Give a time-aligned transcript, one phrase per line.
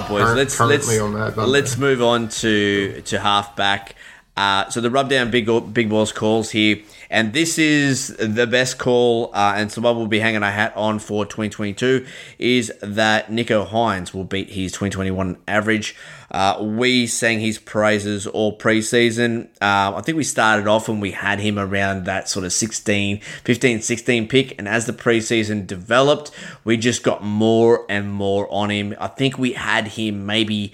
[0.00, 0.22] Right, boys.
[0.24, 3.94] Current- let's let's on that, let's move on to to halfback.
[4.36, 6.78] Uh, so the rub down big big balls calls here,
[7.10, 10.72] and this is the best call, uh, and so what we'll be hanging our hat
[10.76, 12.06] on for 2022
[12.38, 15.96] is that Nicho Hynes will beat his 2021 average.
[16.30, 19.46] Uh, we sang his praises all preseason.
[19.60, 23.20] Uh, I think we started off and we had him around that sort of 16,
[23.20, 26.30] 15, 16 pick, and as the preseason developed,
[26.64, 28.94] we just got more and more on him.
[29.00, 30.72] I think we had him maybe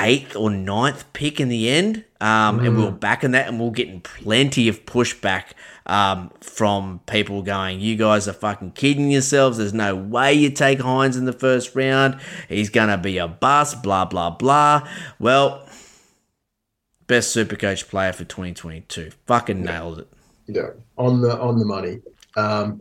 [0.00, 3.66] eighth or ninth pick in the end, um, and we were backing that, and we
[3.66, 5.52] we're getting plenty of pushback
[5.86, 9.58] um, from people going, "You guys are fucking kidding yourselves.
[9.58, 12.18] There's no way you take Hynes in the first round.
[12.48, 14.88] He's gonna be a bust." Blah blah blah.
[15.18, 15.66] Well,
[17.06, 19.10] best Supercoach player for 2022.
[19.26, 20.08] Fucking nailed it.
[20.46, 22.00] Yeah, on the on the money.
[22.36, 22.80] Um,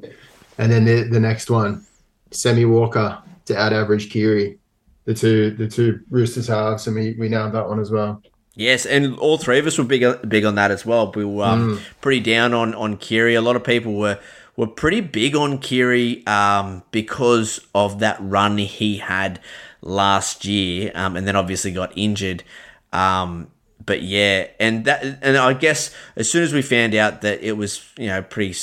[0.58, 1.86] and then the, the next one,
[2.32, 4.58] Sammy Walker to out average Keary,
[5.06, 8.22] the two the two Roosters halves, and we we nailed that one as well.
[8.56, 11.12] Yes, and all three of us were big big on that as well.
[11.12, 13.36] We were um, pretty down on on Keary.
[13.36, 14.20] A lot of people were
[14.56, 19.40] were pretty big on Keary um, because of that run he had
[19.82, 22.44] last year, um, and then obviously got injured.
[22.92, 23.50] Um,
[23.84, 27.54] but yeah, and that and I guess as soon as we found out that it
[27.54, 28.54] was you know pretty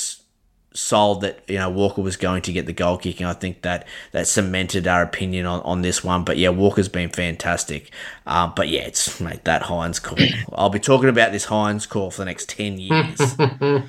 [0.73, 3.87] sold that you know Walker was going to get the goal kicking, I think that
[4.11, 6.23] that cemented our opinion on, on this one.
[6.23, 7.91] But yeah, Walker's been fantastic.
[8.25, 10.17] Uh, but yeah, it's mate that Hynes call.
[10.53, 13.35] I'll be talking about this Hynes call for the next ten years.
[13.39, 13.83] I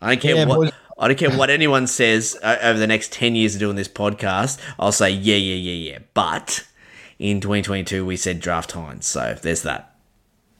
[0.00, 0.56] don't care Yeah, what.
[0.60, 0.72] boys.
[0.98, 3.86] I don't care what anyone says uh, over the next 10 years of doing this
[3.86, 4.58] podcast.
[4.78, 5.98] I'll say, yeah, yeah, yeah, yeah.
[6.14, 6.66] But
[7.18, 9.02] in 2022, we said draft Hynes.
[9.04, 9.94] So there's that.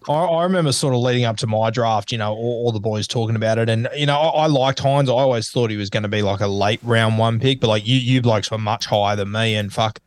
[0.08, 2.80] I, I remember sort of leading up to my draft, you know, all, all the
[2.80, 5.08] boys talking about it, and you know, I, I liked Hynes.
[5.08, 7.68] I always thought he was going to be like a late round one pick, but
[7.68, 10.00] like you, you blokes were much higher than me, and fuck,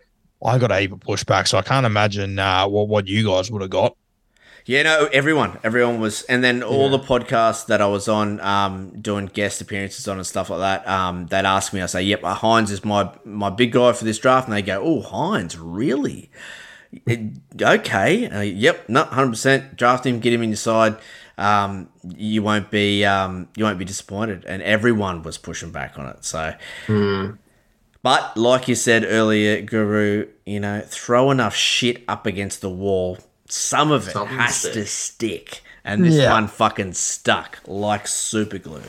[0.44, 3.52] I got a heap of pushback, so I can't imagine uh, what what you guys
[3.52, 3.96] would have got.
[4.66, 8.92] Yeah, no, everyone, everyone was, and then all the podcasts that I was on, um,
[9.02, 12.24] doing guest appearances on and stuff like that, um, they'd ask me, I say, "Yep,
[12.24, 15.58] uh, Hynes is my my big guy for this draft," and they go, "Oh, Hynes,
[15.60, 16.30] really?
[17.62, 19.76] Okay, uh, yep, no, hundred percent.
[19.78, 20.98] Draft him, get him in your side.
[21.38, 26.08] Um, you won't be um, you won't be disappointed." And everyone was pushing back on
[26.08, 26.26] it.
[26.26, 26.54] So,
[28.02, 33.18] but like you said earlier, Guru, you know, throw enough shit up against the wall,
[33.48, 34.74] some of it Something has sticks.
[34.76, 35.62] to stick.
[35.92, 36.32] And this Yeah.
[36.32, 38.82] one fucking stuck like super glue.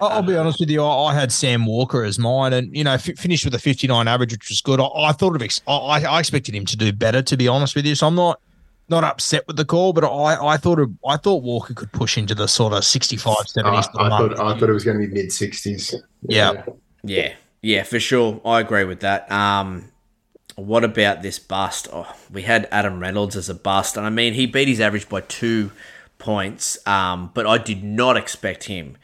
[0.00, 0.82] I'll, I'll be honest with you.
[0.82, 4.06] I, I had Sam Walker as mine, and you know, f- finished with a 59
[4.08, 4.80] average, which was good.
[4.80, 7.74] I, I thought of, ex- I, I expected him to do better, to be honest
[7.74, 7.94] with you.
[7.94, 8.40] So I'm not
[8.88, 12.18] not upset with the call, but I, I thought of, I thought Walker could push
[12.18, 13.64] into the sort of 65, 70s.
[13.64, 15.94] I, I thought I thought it was going to be mid sixties.
[16.28, 16.64] Yeah.
[17.04, 17.32] Yeah,
[17.62, 18.40] yeah, for sure.
[18.44, 19.30] I agree with that.
[19.32, 19.86] Um,
[20.56, 21.88] what about this bust?
[21.92, 25.08] Oh, we had Adam Reynolds as a bust, and I mean he beat his average
[25.08, 25.70] by two
[26.22, 26.78] points.
[26.86, 28.96] Um, but I did not expect him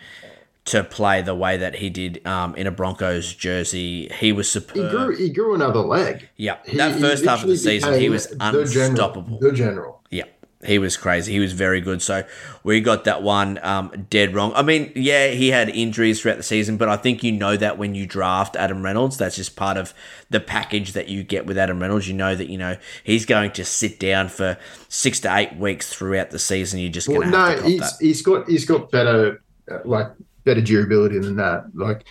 [0.66, 4.08] to play the way that he did um, in a Broncos jersey.
[4.20, 4.90] He was He superb.
[4.90, 6.28] grew he grew another leg.
[6.36, 9.38] Yeah, that he first half of the season, he was the general- unstoppable.
[9.40, 10.02] The general.
[10.10, 10.24] Yeah,
[10.64, 11.32] he was crazy.
[11.32, 12.02] He was very good.
[12.02, 12.24] So
[12.64, 14.52] we got that one um, dead wrong.
[14.56, 17.78] I mean, yeah, he had injuries throughout the season, but I think you know that
[17.78, 19.94] when you draft Adam Reynolds, that's just part of
[20.30, 22.08] the package that you get with Adam Reynolds.
[22.08, 24.58] You know that you know he's going to sit down for
[24.88, 26.80] six to eight weeks throughout the season.
[26.80, 27.92] You're just going Well, to have no, to he's that.
[28.00, 29.40] he's got he's got better
[29.70, 30.08] uh, like
[30.44, 31.66] better durability than that.
[31.74, 32.04] Like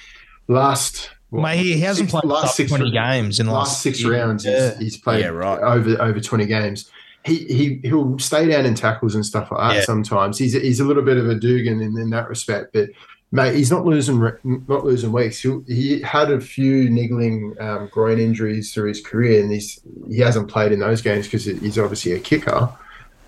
[0.47, 3.81] last, what, Mate, he hasn't six- played last six 20 games in the last last
[3.81, 4.13] six year.
[4.13, 4.45] rounds.
[4.45, 4.69] Yeah.
[4.71, 5.59] He's, he's played Yeah, right.
[5.59, 6.89] over over twenty games.
[7.27, 9.75] He he he'll stay down in tackles and stuff like that.
[9.75, 9.85] Yeah.
[9.85, 12.89] Sometimes he's he's a little bit of a Dugan in, in that respect, but.
[13.29, 15.41] Mate, he's not losing re- not losing weeks.
[15.41, 20.19] He, he had a few niggling um, groin injuries through his career, and he's he
[20.19, 22.69] hasn't played in those games because he's obviously a kicker.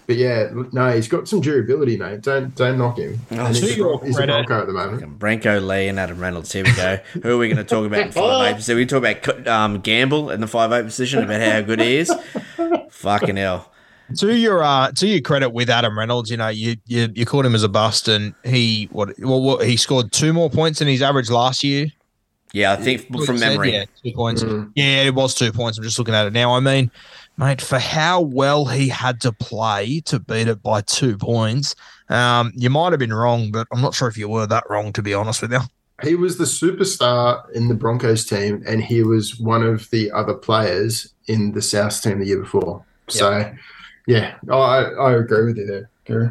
[0.09, 2.21] But yeah, no, he's got some durability, mate.
[2.21, 3.19] Don't don't knock him.
[3.29, 5.19] Oh, and he's, your a, he's a Bronco at the moment.
[5.19, 6.51] Brenko Lee and Adam Reynolds.
[6.51, 6.97] Here we go.
[7.21, 8.77] Who are we going to talk about in five eight position?
[8.77, 12.11] We talk about um, Gamble in the five eight position about how good he is.
[12.89, 13.68] Fucking hell.
[14.17, 17.45] To your uh, to your credit with Adam Reynolds, you know you you, you called
[17.45, 20.87] him as a bust, and he what well what, he scored two more points than
[20.87, 21.87] his average last year.
[22.51, 23.73] Yeah, I think What from you said, memory.
[23.73, 24.41] yeah, two points.
[24.43, 24.71] Mm.
[24.75, 25.77] Yeah, it was two points.
[25.77, 26.55] I'm just looking at it now.
[26.55, 26.89] I mean,
[27.37, 31.75] mate, for how well he had to play to beat it by two points,
[32.09, 34.91] um, you might have been wrong, but I'm not sure if you were that wrong,
[34.93, 35.59] to be honest with you.
[36.01, 40.33] He was the superstar in the Broncos team, and he was one of the other
[40.33, 42.83] players in the South team the year before.
[43.09, 43.53] So,
[44.09, 46.29] yeah, I I agree with you there, Gary.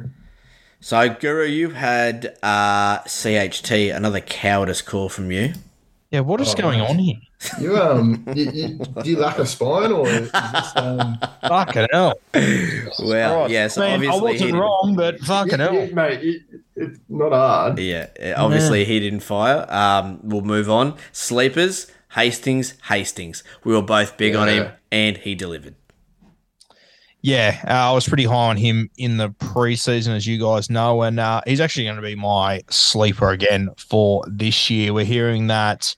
[0.81, 5.55] So, Guru, you had uh, CHT, another cowardice call from you.
[6.13, 6.89] Yeah, what is Oh, going mate.
[6.91, 7.17] on here?
[7.61, 12.15] You um, you, you, do you lack a spine or is this, um, Fucking hell.
[12.33, 13.53] Well, Christ.
[13.53, 15.75] yeah, so I, mean, obviously he wasn't didn't- wrong, but fucking you- hell.
[15.89, 16.21] you- mate?
[16.23, 16.43] It,
[16.77, 17.79] it's not hard.
[17.79, 19.67] Yeah, uh, obviously he didn't fire.
[19.69, 20.95] Um, we'll move on.
[21.13, 23.43] Sleepers, Hastings, Hastings.
[23.65, 25.75] We were both big on him, and he delivered.
[27.21, 31.03] Yeah, uh, I was pretty high on him in the preseason, as you guys know,
[31.03, 34.93] and uh, he's actually going to be my sleeper again for this year.
[34.93, 35.95] We're hearing that,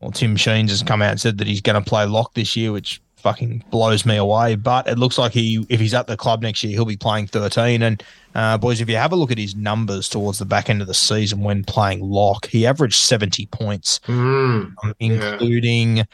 [0.00, 2.56] well, Tim Sheens has come out and said that he's going to play lock this
[2.56, 4.54] year, which fucking blows me away.
[4.54, 7.26] But it looks like he, if he's at the club next year, he'll be playing
[7.26, 7.82] 13.
[7.82, 8.02] And
[8.34, 10.86] uh, boys, if you have a look at his numbers towards the back end of
[10.86, 16.06] the season when playing lock, he averaged 70 points Mm, um, including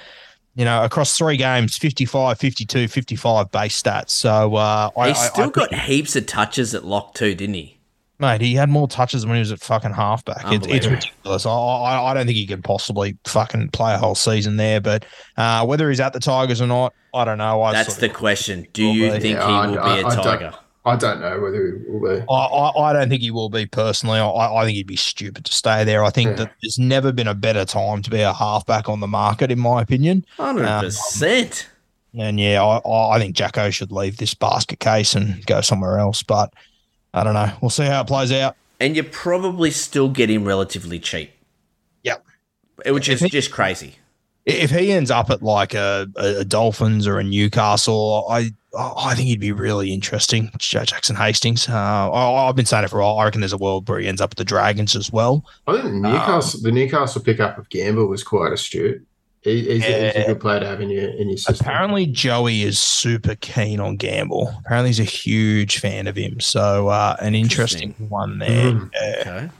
[0.55, 5.45] you know across three games 55 52 55 base stats so uh He I- still
[5.47, 7.79] I got think- heaps of touches at lock too, didn't he?
[8.19, 11.51] mate he had more touches when he was at fucking halfback it's, it's ridiculous I,
[11.51, 15.05] I i don't think he could possibly fucking play a whole season there but
[15.37, 18.09] uh whether he's at the tigers or not i don't know I That's sort the
[18.11, 18.67] question.
[18.73, 20.53] Do you think Yeah, he I- will I- be a I don't- Tiger?
[20.85, 22.25] I don't know whether he will be.
[22.29, 24.19] I, I, I don't think he will be personally.
[24.19, 26.03] I, I think he'd be stupid to stay there.
[26.03, 26.37] I think Yeah.
[26.45, 29.61] that there's never been a better time to be a halfback on the market, in
[29.61, 30.27] my opinion.
[30.39, 31.65] 100%.
[32.15, 35.61] Um, and yeah, I- I, I think Jacko should leave this basket case and go
[35.61, 36.23] somewhere else.
[36.25, 36.53] But
[37.15, 37.53] I don't know.
[37.61, 38.57] We'll see how it plays out.
[38.81, 41.31] and you're probably still get him relatively cheap,
[42.03, 42.25] Yep.
[42.85, 43.97] Eh, which is he- just crazy.
[44.45, 49.15] If he ends up at like a, a, a Dolphins or a Newcastle, I I
[49.15, 50.51] think he'd be really interesting.
[50.59, 51.69] Jackson Hastings.
[51.69, 53.19] Uh, I, I've been saying it for a while.
[53.19, 55.45] I reckon there's a world where he ends up at the Dragons as well.
[55.67, 59.07] I think the Newcastle, the Newcastle pickup of Gamble was quite astute.
[59.43, 61.67] He, he's, a, he's a good player to have in your in your system.
[61.67, 64.55] Apparently, Joey is super keen on Gamble.
[64.61, 66.39] Apparently, he's a huge fan of him.
[66.41, 68.09] So, uh, an interesting, Interesting.
[68.09, 68.73] one there.
[68.73, 68.91] Mm.
[68.95, 69.15] Yeah.
[69.21, 69.51] Okay.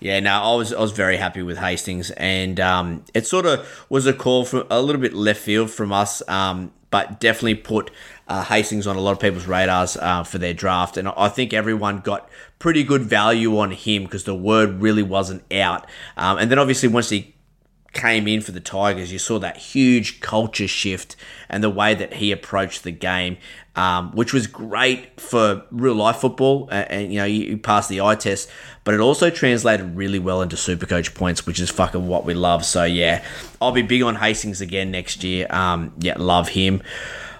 [0.00, 3.66] Yeah, no, I was I was very happy with Hastings, and um, it sort of
[3.88, 7.90] was a call from a little bit left field from us, um, but definitely put
[8.26, 11.52] uh, Hastings on a lot of people's radars uh, for their draft, and I think
[11.52, 12.26] everyone got
[12.58, 15.86] pretty good value on him because the word really wasn't out,
[16.16, 17.34] um, and then obviously once he
[17.96, 21.16] came in for the Tigers, you saw that huge culture shift
[21.48, 23.38] and the way that he approached the game,
[23.74, 26.68] um, which was great for real life football.
[26.70, 28.50] And, and you know, you, passed the eye test,
[28.84, 32.64] but it also translated really well into Supercoach points, which is fucking what we love.
[32.64, 33.24] So yeah,
[33.60, 35.46] I'll be big on Hastings again next year.
[35.50, 36.82] Um, yeah, love him.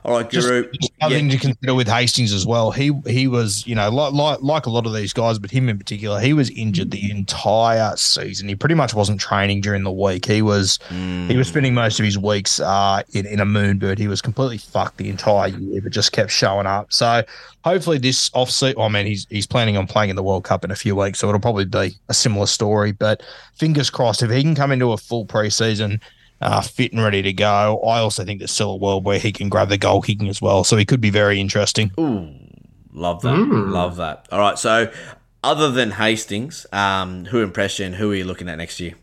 [0.07, 0.71] All right, Guru.
[0.71, 1.09] just yeah.
[1.09, 2.71] thing to consider with Hastings as well.
[2.71, 5.69] He he was, you know, like, like like a lot of these guys, but him
[5.69, 8.49] in particular, he was injured the entire season.
[8.49, 10.25] He pretty much wasn't training during the week.
[10.25, 13.99] He was he was spending most of his weeks uh, in in a moon boot.
[13.99, 16.93] He was completely fucked the entire year, but just kept showing up.
[16.93, 17.25] So
[17.65, 18.81] hopefully this off season.
[18.81, 21.19] I mean, he's he's planning on playing in the World Cup in a few weeks,
[21.19, 22.93] so it'll probably be a similar story.
[22.93, 26.01] But fingers crossed, if he can come into a full preseason
[26.41, 27.81] uh, fit and ready to go.
[27.81, 30.43] I also think there's still a world where he can grab the goal kicking as
[30.43, 30.65] well.
[30.65, 31.91] So he could be very interesting.
[31.99, 32.35] Ooh,
[32.93, 33.35] love that.
[33.35, 33.71] Mm.
[33.71, 34.27] Love that.
[34.31, 34.93] All right, so
[35.43, 38.95] other than Hastings, um, who impressed you and who are you looking at next year?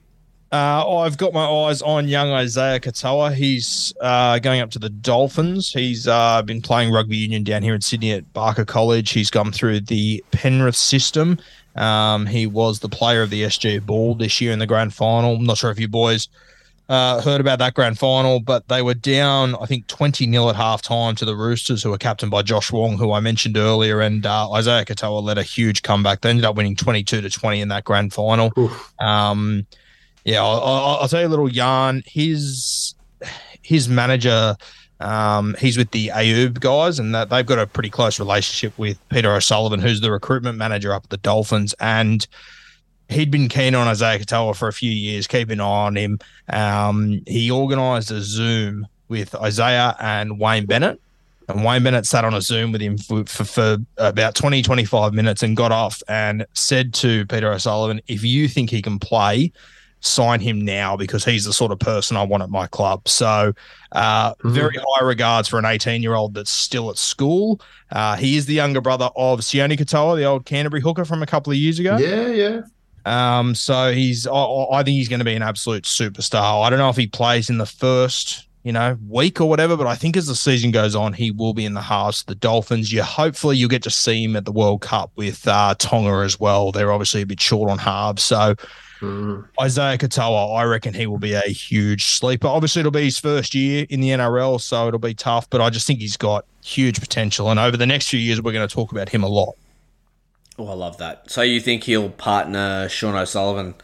[0.52, 3.34] Uh, I've got my eyes on young Isaiah Katoa.
[3.34, 5.74] He's uh, going up to the Dolphins.
[5.74, 9.10] He's uh, been playing rugby union down here in Sydney at Barker College.
[9.10, 11.40] He's gone through the Penrith system.
[11.76, 15.38] Um, he was the player of the SG Ball this year in the grand final.
[15.38, 16.30] I'm not sure if you boys
[16.94, 20.56] uh, heard about that grand final, but they were down, I think, 20 0 at
[20.56, 24.00] halftime to the Roosters, who were captained by Josh Wong, who I mentioned earlier.
[24.00, 26.22] And uh, Isaiah Katoa led a huge comeback.
[26.22, 28.52] They ended up winning 22 to 20 in that grand final.
[29.00, 29.66] Um,
[30.24, 32.04] yeah, I'll, I'll, I'll, tell you a little yarn.
[32.06, 32.94] His
[33.64, 34.56] his manager,
[35.00, 39.00] um, he's with the Ayoub guys, and that they've got a pretty close relationship with
[39.10, 42.28] Peter O'Sullivan, who's the recruitment manager up at the Dolphins, and
[43.14, 46.20] he'd been keen on Isaiah Katoa for a few years, keeping an eye on him.
[46.50, 51.00] Um, he organised a Zoom with Isaiah and Wayne Bennett.
[51.50, 55.14] And Wayne Bennett sat on a Zoom with him for, for, for, about 20, 25
[55.14, 59.52] minutes and got off and said to Peter O'Sullivan, if you think he can play,
[60.00, 63.08] sign him now because he's the sort of person I want at my club.
[63.08, 63.54] So,
[63.92, 64.50] uh, mm-hmm.
[64.50, 67.62] very high regards for an 18 year old that's still at school.
[67.92, 71.26] Uh, he is the younger brother of Sione Katoa, the old Canterbury hooker from a
[71.26, 71.98] couple of years ago.
[71.98, 72.62] Yeah, yeah.
[73.06, 76.66] Um, so he's, I, I think he's going to be an absolute superstar.
[76.66, 79.88] I don't know if he plays in the first, you know, week or whatever, but
[79.88, 82.24] I think as the season goes on, he will be in the halves.
[82.24, 85.76] The Dolphins, you hopefully you'll get to see him at the World Cup with uh,
[85.78, 86.72] Tonga as well.
[86.72, 88.56] They're obviously a bit short on halves, so
[89.04, 89.46] Mm.
[89.60, 92.48] Isaiah Katoa, I reckon he will be a huge sleeper.
[92.48, 95.70] Obviously, it'll be his first year in the NRL, so it'll be tough, but I
[95.70, 97.52] just think he's got huge potential.
[97.52, 99.56] And over the next few years, we're going to talk about him a lot.
[100.58, 101.30] Oh, I love that.
[101.30, 103.76] So you think he'll partner Sean O'Sullivan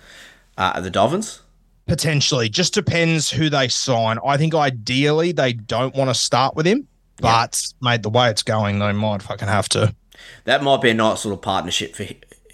[0.57, 1.41] uh, at the Dolphins?
[1.88, 2.49] Potentially.
[2.49, 4.19] Just depends who they sign.
[4.23, 7.91] I think ideally they don't want to start with him, but, yeah.
[7.91, 9.95] mate, the way it's going, they might fucking have to.
[10.43, 12.05] That might be a nice little partnership for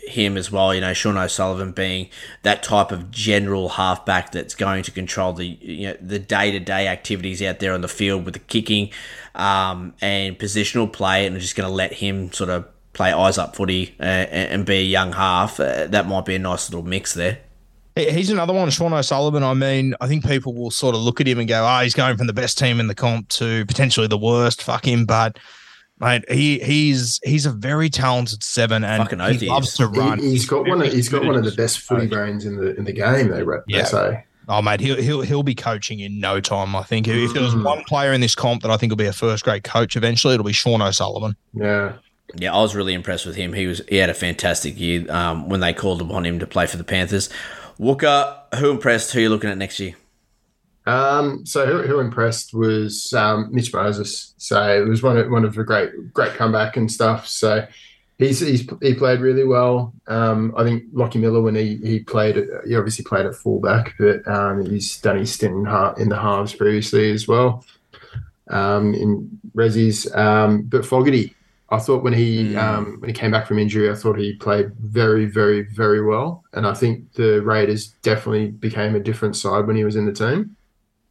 [0.08, 0.74] him as well.
[0.74, 2.10] You know, Sean O'Sullivan being
[2.44, 6.60] that type of general halfback that's going to control the you know the day to
[6.60, 8.92] day activities out there on the field with the kicking
[9.34, 13.56] um, and positional play, and just going to let him sort of play eyes up
[13.56, 15.60] footy uh, and be a young half.
[15.60, 17.40] Uh, that might be a nice little mix there.
[17.96, 19.44] He's another one, Sean O'Sullivan.
[19.44, 21.94] I mean, I think people will sort of look at him and go, "Oh, he's
[21.94, 25.38] going from the best team in the comp to potentially the worst." Fuck him, but
[26.00, 30.20] Mate, he he's he's a very talented seven, and he loves to run.
[30.20, 30.82] He, has got one.
[30.82, 33.30] Of, he's got one of the best footy brains in the in the game.
[33.30, 33.86] They, yeah.
[33.86, 34.26] say.
[34.50, 36.76] Oh mate, he'll he'll he'll be coaching in no time.
[36.76, 37.64] I think if there was mm.
[37.64, 40.34] one player in this comp that I think will be a first grade coach eventually,
[40.34, 41.38] it'll be Sean O'Sullivan.
[41.54, 41.94] Yeah.
[42.34, 43.54] Yeah, I was really impressed with him.
[43.54, 46.66] He was he had a fantastic year um, when they called upon him to play
[46.66, 47.30] for the Panthers.
[47.78, 49.12] Walker, who impressed?
[49.12, 49.96] Who are you looking at next year?
[50.88, 54.34] Um, so who, who impressed was um, Mitch Moses.
[54.38, 57.28] So it was one of one of the great great comeback and stuff.
[57.28, 57.68] So
[58.18, 59.94] he's, he's he played really well.
[60.08, 64.28] Um, I think Lockie Miller when he he played he obviously played at fullback, but
[64.28, 65.68] um, he's done his stint in,
[65.98, 67.66] in the halves previously as well.
[68.48, 71.34] Um, in Rezzies, um, but Fogarty,
[71.70, 72.58] I thought when he mm.
[72.58, 76.44] um, when he came back from injury, I thought he played very, very, very well,
[76.54, 80.14] and I think the Raiders definitely became a different side when he was in the
[80.14, 80.56] team.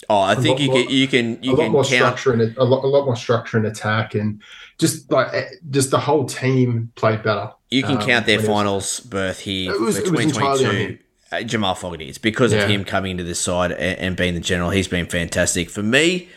[0.08, 2.18] Oh, I think you can you can you a can lot more count.
[2.18, 4.42] structure and a lot, a lot more structure and attack and
[4.78, 7.50] just like eh, just the whole team played better.
[7.70, 10.98] You can um, count their finals berth here it was, for 2022.
[11.32, 12.08] Uh, Jamal Fogarty.
[12.08, 12.62] It's because yeah.
[12.62, 14.70] of him coming into this side and, and, being the general.
[14.70, 16.28] He's been fantastic for me.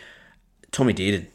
[0.71, 1.27] Tommy Dearden.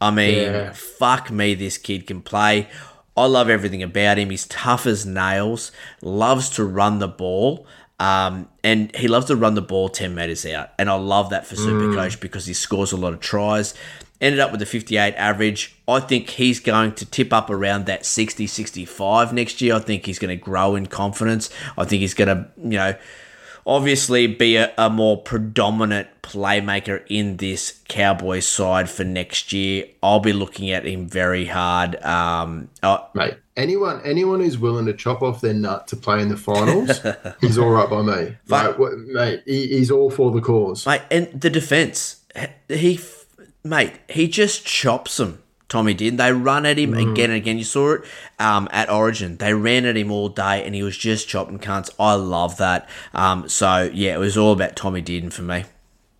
[0.00, 0.72] I mean, yeah.
[0.72, 2.68] fuck me, this kid can play.
[3.16, 4.30] I love everything about him.
[4.30, 5.72] He's tough as nails.
[6.00, 7.66] Loves to run the ball.
[7.98, 10.70] Um, and he loves to run the ball 10 metres out.
[10.78, 12.20] And I love that for Supercoach mm.
[12.20, 13.74] because he scores a lot of tries.
[14.22, 15.76] Ended up with a 58 average.
[15.86, 19.74] I think he's going to tip up around that 60 65 next year.
[19.74, 21.50] I think he's going to grow in confidence.
[21.76, 22.94] I think he's going to, you know,
[23.66, 29.86] obviously be a, a, more predominant playmaker in this Cowboys side for next year.
[30.02, 31.96] I'll be looking at him very hard.
[32.04, 36.28] Um, uh, Mate, anyone anyone who's willing to chop off their nut to play in
[36.28, 37.00] the finals,
[37.40, 38.36] he's all right by me.
[38.46, 40.86] But, like, mate, he, he's all for the cause.
[40.86, 42.24] Mate, and the defense,
[42.68, 43.00] he,
[43.64, 45.42] mate, he just chops them.
[45.70, 46.18] Tommy did.
[46.18, 47.12] They run at him mm.
[47.12, 47.56] again and again.
[47.56, 48.02] You saw it
[48.38, 49.38] um, at Origin.
[49.38, 51.88] They ran at him all day, and he was just chopping cunts.
[51.98, 52.88] I love that.
[53.14, 55.64] Um, so yeah, it was all about Tommy Dearden for me.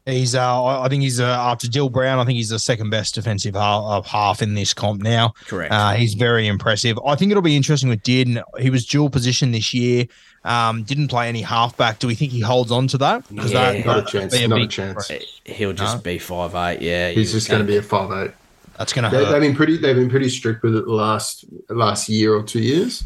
[0.06, 2.18] He's, uh, I think he's uh, after Dill Brown.
[2.18, 5.34] I think he's the second best defensive half, half in this comp now.
[5.46, 5.72] Correct.
[5.72, 6.98] Uh, he's very impressive.
[7.04, 8.42] I think it'll be interesting with Dearden.
[8.58, 10.06] He was dual position this year.
[10.42, 11.98] Um, didn't play any halfback.
[11.98, 13.24] Do we think he holds on to that?
[13.30, 14.48] Yeah, that, not a chance.
[14.48, 15.10] Not a chance.
[15.44, 16.02] He'll just no?
[16.02, 16.82] be five eight.
[16.82, 18.34] Yeah, he's just going to be a five eight.
[18.80, 19.30] That's going to hurt.
[19.30, 19.76] They've been pretty.
[19.76, 23.04] They've been pretty strict with it the last last year or two years.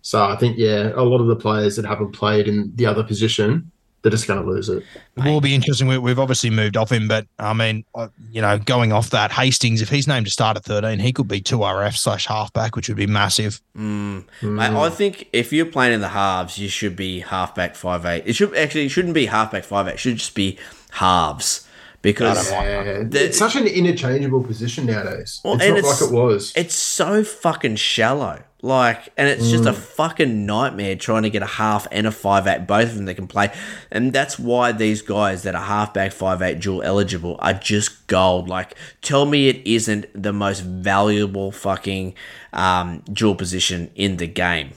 [0.00, 3.04] So I think yeah, a lot of the players that haven't played in the other
[3.04, 3.70] position
[4.02, 4.82] they're just going to lose it.
[5.16, 5.86] It will be interesting.
[5.86, 9.30] We, we've obviously moved off him, but I mean, uh, you know, going off that,
[9.30, 12.88] Hastings, if he's named to start at 13, he could be 2RF slash halfback, which
[12.88, 13.60] would be massive.
[13.74, 18.22] Mate, I think if you're playing in the halves, you should be halfback five eight.
[18.24, 19.94] It should actually it shouldn't be halfback five eight.
[19.94, 20.58] It should just be
[20.92, 21.68] halves
[22.02, 25.40] because Yeah, The- it's such an interchangeable position nowadays.
[25.44, 26.52] Well, it's not it's- like it was.
[26.56, 28.42] it's so fucking shallow.
[28.62, 32.46] Like, and it's just a fucking nightmare trying to get a half and a five
[32.46, 33.50] eight, both of them that can play.
[33.90, 38.50] And that's why these guys that are halfback five eight dual eligible are just gold.
[38.50, 42.12] Like, tell me it isn't the most valuable fucking
[42.52, 44.72] um, dual position in the game.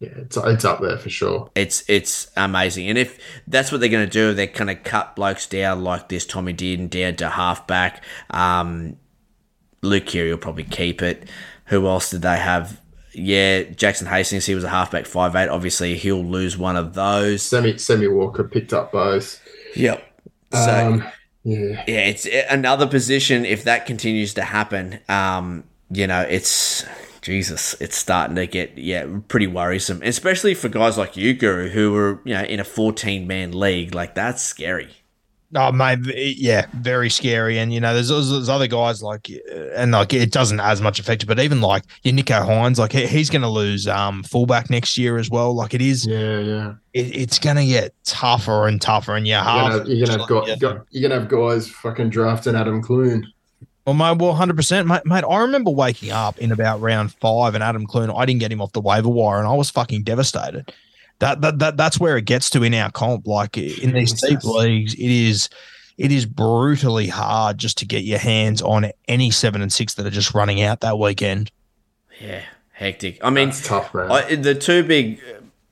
[0.00, 1.50] Yeah, it's, it's up there for sure.
[1.54, 5.16] It's it's amazing, and if that's what they're going to do, they're going to cut
[5.16, 6.26] blokes down like this.
[6.26, 8.02] Tommy Dearden down to halfback.
[8.30, 8.96] Um,
[9.82, 11.28] Luke Keary will probably keep it.
[11.66, 12.80] Who else did they have?
[13.12, 14.46] Yeah, Jackson Hastings.
[14.46, 15.48] He was a halfback five eight.
[15.48, 17.42] Obviously, he'll lose one of those.
[17.42, 19.40] Sammy Sammy Walker picked up both.
[19.76, 20.04] Yep.
[20.52, 21.04] So Um,
[21.44, 23.44] yeah, yeah, it's another position.
[23.44, 26.84] If that continues to happen, um, you know, it's
[27.24, 27.74] Jesus.
[27.80, 32.20] It's starting to get yeah pretty worrisome, especially for guys like you, Guru, who were
[32.24, 33.94] you know in a fourteen man league.
[33.94, 34.90] Like that's scary.
[35.56, 37.60] Oh, mate, it- yeah, very scary.
[37.60, 40.80] And you know, there's, there's there's other guys like, uh, and like it doesn't as
[40.80, 43.86] much affect it, but even like your Nicho Hynes, like he, he's going to lose
[43.86, 45.54] um fullback next year as well.
[45.54, 46.72] Like it is, yeah, yeah.
[46.92, 49.14] it, it's going to get tougher and tougher.
[49.14, 49.72] And yeah, You're half.
[49.84, 50.56] gonna, you're gonna have got, yeah.
[50.56, 53.24] got you're gonna have guys fucking drafting Adam Clune.
[53.86, 55.24] Well, my well, hundred percent, mate, mate.
[55.28, 58.10] I remember waking up in about round five, and Adam Clune.
[58.10, 60.72] I didn't get him off the waiver wire, and I was fucking devastated.
[61.18, 63.26] That that, that that's where it gets to in our comp.
[63.26, 65.50] Like in these deep leagues, it is
[65.98, 70.06] it is brutally hard just to get your hands on any seven and six that
[70.06, 71.50] are just running out that weekend.
[72.20, 73.18] Yeah, hectic.
[73.22, 74.10] I mean, It's tough, man.
[74.10, 75.20] I, the two big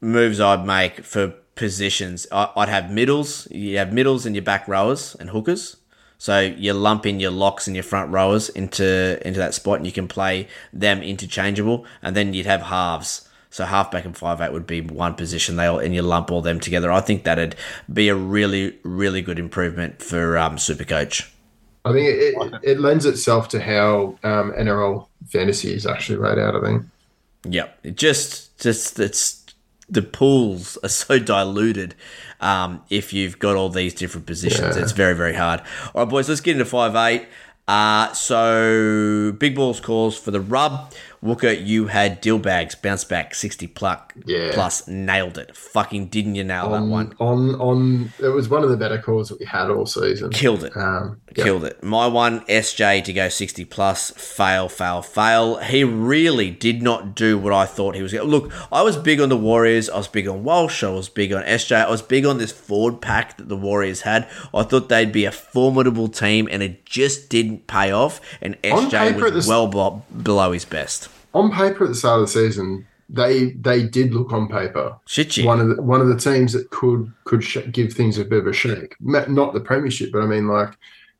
[0.01, 3.49] moves I'd make for positions, I, I'd have middles.
[3.51, 5.77] You have middles and your back rowers and hookers.
[6.23, 9.87] So you lump in your locks and your front rowers into into that spot, and
[9.87, 11.85] you can play them interchangeable.
[12.01, 13.29] And then you'd have halves.
[13.51, 15.57] So halfback and five eight would be one position.
[15.57, 16.93] They all and you lump all them together.
[16.93, 17.57] I think that'd
[17.93, 21.29] be a really really good improvement for um, Supercoach.
[21.85, 26.39] I think it, it, it lends itself to how um, NRL fantasy is actually laid
[26.39, 26.55] out.
[26.55, 26.85] I think.
[27.49, 27.79] Yep.
[27.83, 29.42] It just just it's
[29.89, 31.95] the pools are so diluted.
[32.41, 34.83] Um, if you've got all these different positions, Yeah.
[34.83, 35.61] it's very very hard.
[35.95, 37.27] All right, boys, let's get into five eight.
[37.69, 40.93] Uh, so big balls calls for the rub.
[41.23, 44.51] Wooker, you had deal bags, bounce back, sixty pluck, Yeah.
[44.53, 45.57] plus nailed it.
[45.57, 47.15] Fucking didn't you nail that one?
[47.21, 50.31] on on it was one of the better calls that we had all season.
[50.31, 50.77] Killed it.
[50.77, 51.21] Um.
[51.35, 51.83] Killed it.
[51.83, 55.57] My one, SJ to go 60 plus, fail, fail, fail.
[55.59, 58.31] He really did not do what I thought he was going to.
[58.31, 59.89] Look, I was big on the Warriors.
[59.89, 60.83] I was big on Walsh.
[60.85, 61.87] I was big on SJ.
[61.87, 64.29] I was big on this forward pack that the Warriors had.
[64.53, 68.21] I thought they'd be a formidable team, and it just didn't pay off.
[68.43, 69.69] And SJ was this- well
[70.23, 71.09] below his best.
[71.35, 75.45] On paper, at the start of the season, they they did look on paper Shit,
[75.45, 78.39] one of the one of the teams that could could sh- give things a bit
[78.41, 78.97] of a shake.
[79.01, 80.75] Ma- Not the premiership, but I mean like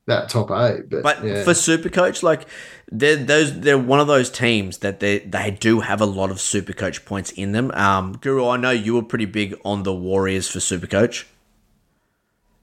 [0.07, 0.91] that top eight.
[0.91, 1.45] But, But yeah.
[1.45, 2.47] for Supercoach, like
[2.91, 6.39] they're those they're one of those teams that they they do have a lot of
[6.39, 7.71] Supercoach points in them.
[7.73, 11.25] Um, Guru, I know you were pretty big on the Warriors for Supercoach.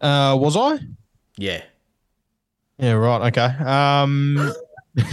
[0.02, 0.80] Uh, was I?
[1.38, 1.64] Yeah.
[2.78, 3.28] Yeah, right.
[3.28, 3.64] Okay.
[3.64, 4.54] Um,
[4.96, 5.06] Yeah,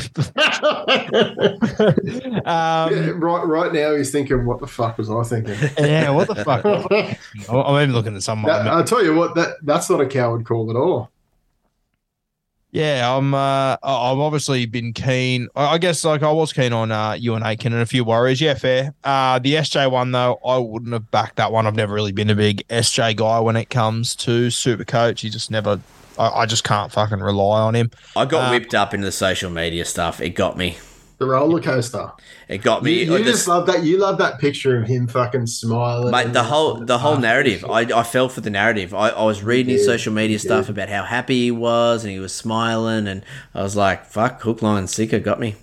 [2.45, 5.57] um, right right now he's thinking, what the fuck was I thinking?
[5.79, 6.65] yeah, what the fuck?
[7.49, 8.51] I'm even looking at someone.
[8.53, 11.11] That, I'll tell you what, that that's not a coward call at all.
[12.77, 13.33] Yeah, I'm.
[13.33, 15.49] Uh, I've obviously been keen.
[15.57, 18.39] I I guess like I was keen on uh, Euan Aitken and a few Warriors.
[18.39, 18.93] Yeah, fair.
[19.03, 21.67] Uh, the SJ one though, I wouldn't have backed that one.
[21.67, 25.23] I've never really been a big SJ guy when it comes to Super Coach.
[25.23, 25.81] He just never.
[26.18, 27.90] I, I just can't fucking rely on him.
[28.16, 30.20] I got Uh, whipped up into the social media stuff.
[30.20, 30.79] It got me.
[31.18, 32.11] The roller coaster.
[32.46, 33.05] It got me.
[33.05, 33.83] you I just just- love that.
[33.85, 36.11] You love that picture of him fucking smiling.
[36.11, 37.64] Mate, the whole the whole narrative.
[37.64, 38.92] I, I fell for the narrative.
[38.92, 40.72] I, I was reading his social media stuff did.
[40.72, 43.24] about how happy he was and he was smiling and
[43.55, 45.55] I was like, fuck, hook, line, and sinker got me.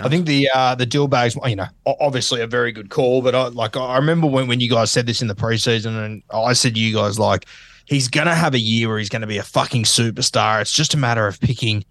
[0.00, 3.22] I think the uh, the deal bags, you know, obviously a very good call.
[3.22, 6.22] But I like I remember when, when you guys said this in the preseason, and
[6.34, 7.46] I said to you guys like
[7.86, 10.60] he's gonna have a year where he's gonna be a fucking superstar.
[10.60, 11.84] It's just a matter of picking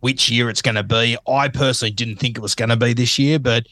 [0.00, 1.16] which year it's gonna be.
[1.28, 3.66] I personally didn't think it was gonna be this year, but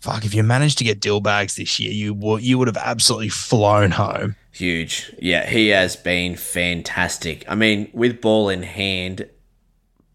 [0.00, 2.76] fuck, if you managed to get deal bags this year, you would you would have
[2.76, 4.36] absolutely flown home.
[4.52, 5.12] Huge.
[5.20, 7.44] Yeah, he has been fantastic.
[7.48, 9.28] I mean, with ball in hand,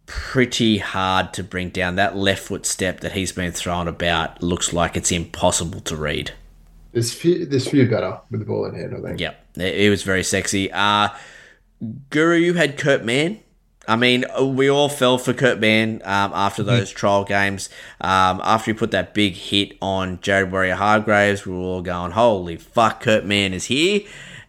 [0.06, 1.96] pretty hard to bring down.
[1.96, 6.34] That left foot step that he's been thrown about looks like it's impossible to read.
[6.92, 8.96] There's few, there's few better with the ball in hand.
[8.96, 9.20] I think.
[9.20, 9.43] Yep.
[9.56, 10.72] He was very sexy.
[10.72, 11.10] Uh,
[12.10, 13.40] Guru, you had Kurt Mann.
[13.88, 17.70] I mean, we all fell for Kurt Mann um, after those trial games.
[18.00, 22.56] Um, after he put that big hit on Jared Waerea-Hargreaves, we were all going, holy
[22.56, 24.02] fuck, Kurt Mann is here.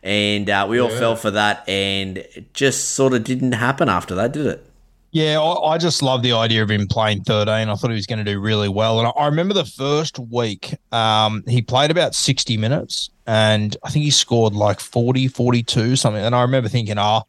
[0.04, 4.14] And uh, we all fell for that, and it just sort of didn't happen after
[4.14, 4.70] that, did it?
[5.14, 7.48] Yeah, I, I just love the idea of him playing 13.
[7.48, 8.98] I thought he was going to do really well.
[8.98, 13.90] And I, I remember the first week, um, he played about 60 minutes and I
[13.90, 16.20] think he scored like 40, 42, something.
[16.20, 17.22] And I remember thinking, oh,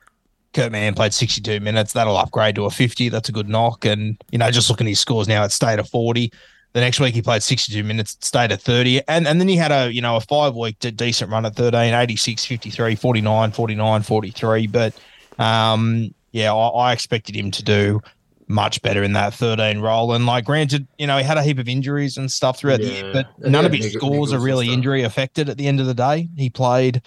[0.55, 1.93] Kurt Mann played 62 minutes.
[1.93, 3.09] That'll upgrade to a 50.
[3.09, 3.85] That's a good knock.
[3.85, 6.31] And, you know, just looking at his scores now, it stayed at 40.
[6.73, 9.01] The next week he played 62 minutes, stayed at 30.
[9.07, 11.93] And and then he had a, you know, a five week decent run at 13,
[11.93, 14.67] 86, 53, 49, 49, 43.
[14.67, 14.95] But
[15.37, 18.01] um, yeah, I, I expected him to do
[18.49, 20.11] much better in that 13 role.
[20.11, 22.87] And like, granted, you know, he had a heap of injuries and stuff throughout the
[22.87, 25.79] year, but And none of his Nick- scores are really injury affected at the end
[25.79, 26.27] of the day.
[26.35, 27.01] He played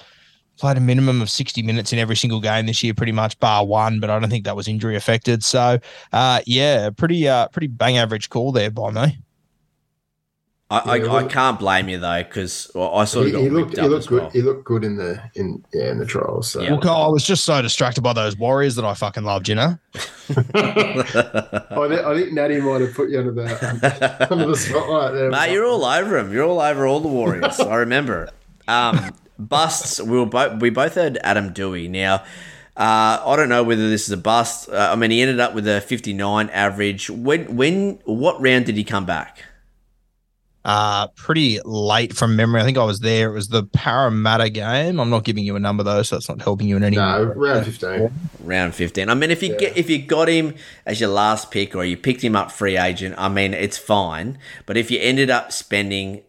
[0.59, 3.65] played a minimum of 60 minutes in every single game this year, pretty much bar
[3.65, 5.45] one, but I don't think that was injury affected.
[5.45, 5.79] So
[6.13, 9.19] uh yeah, pretty uh pretty bang average call there by me.
[10.71, 13.43] I, Yeah, I, well- I can't blame you though, because I sort He, of got
[13.43, 14.21] he whipped looked, he looked as good.
[14.23, 14.31] well.
[14.31, 16.51] He looked good in the in yeah in the trials.
[16.51, 16.61] So.
[16.61, 16.75] Yeah.
[16.75, 19.79] Look, I was just so distracted by those Warriors that I fucking loved, you know?
[19.95, 20.43] I,
[21.89, 25.31] think, I think Natty might have put you under the under the spotlight there.
[25.31, 26.33] Mate, you're all over him.
[26.33, 27.59] You're all over all the Warriors.
[27.61, 28.29] I remember.
[28.67, 30.01] Um, busts.
[30.01, 30.61] We were both.
[30.61, 31.89] We both had Adam Doueihi.
[31.89, 32.17] Now,
[32.77, 34.69] uh, I don't know whether this is a bust.
[34.69, 37.09] Uh, I mean, he ended up with a 59 average.
[37.09, 37.57] When?
[37.57, 38.01] When?
[38.05, 39.45] What round did he come back?
[40.69, 42.61] Uh, pretty late from memory.
[42.61, 43.31] I think I was there.
[43.31, 45.01] It was the Parramatta game.
[45.01, 47.23] I'm not giving you a number though, so that's not helping you in any no
[47.23, 48.11] round fifteen.
[48.45, 49.09] Round 15.
[49.09, 49.59] I mean, if you Yeah.
[49.59, 50.55] get if you got him
[50.85, 54.37] as your last pick or you picked him up free agent, I mean, it's fine.
[54.67, 56.21] But if you ended up spending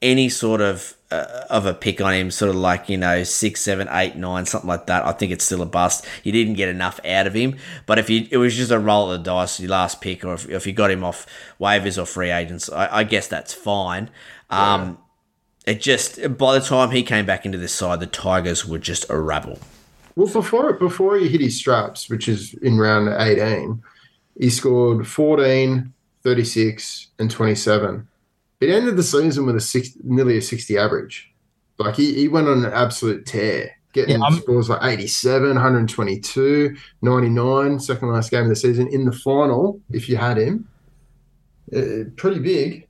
[0.00, 3.60] any sort of uh, of a pick on him, sort of like you know six,
[3.60, 6.04] seven, eight, nine, something like that, I think it's still a bust.
[6.22, 7.56] You didn't get enough out of him.
[7.86, 10.34] But if you it was just a roll of the dice, your last pick, or
[10.34, 11.26] if, if you got him off
[11.60, 14.10] waivers or free agents, I, I guess that's fine.
[14.50, 14.98] Um,
[15.66, 19.08] It just by the time he came back into this side, the Tigers were just
[19.08, 19.58] a rabble.
[20.16, 23.82] Well, before before he hit his straps, which is in round 18,
[24.38, 28.06] he scored 14, 36, and 27.
[28.60, 31.30] It ended the season with a six, nearly a 60 average.
[31.78, 37.80] Like he, he went on an absolute tear, getting Yeah, scores like 87, 122, 99,
[37.80, 40.68] second last game of the season in the final, if you had him.
[41.74, 42.86] Uh, pretty big.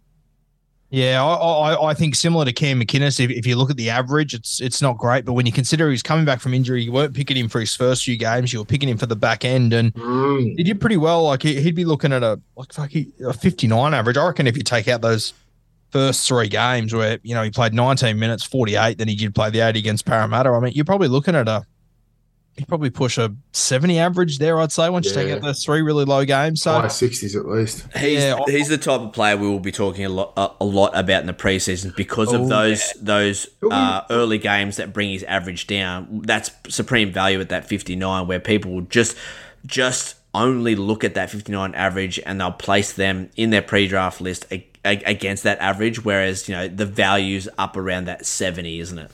[0.90, 3.90] Yeah, I, I, I think similar to Cam McInnes, if, if you look at the
[3.90, 5.24] average, it's it's not great.
[5.24, 7.74] But when you consider he's coming back from injury, you weren't picking him for his
[7.74, 8.52] first few games.
[8.52, 10.54] You were picking him for the back end, and Mm.
[10.56, 11.24] he did pretty well.
[11.24, 14.16] Like he, he'd be looking at a like fuck, he, a 59 average.
[14.16, 15.32] I reckon if you take out those
[15.94, 19.48] first three games where you know he played 19 minutes, 48, then he did play
[19.50, 20.50] the 80 against Parramatta.
[20.50, 21.64] I mean, you're probably looking at a
[22.56, 24.60] you probably push a 70 average there.
[24.60, 26.62] I'd say once you take out those three really low games.
[26.62, 27.84] So High 60s at least.
[27.96, 30.64] He's Yeah, he's the type of player we will be talking a lot a, a
[30.64, 34.76] lot about in the preseason because Oh, of those those But we- uh, early games
[34.76, 36.22] that bring his average down.
[36.24, 39.16] That's supreme value at that 59 where people will just
[39.66, 44.44] just only look at that 59 average and they'll place them in their pre-draft list
[44.50, 48.98] a, a, against that average whereas you know the value's up around that 70 isn't
[48.98, 49.10] it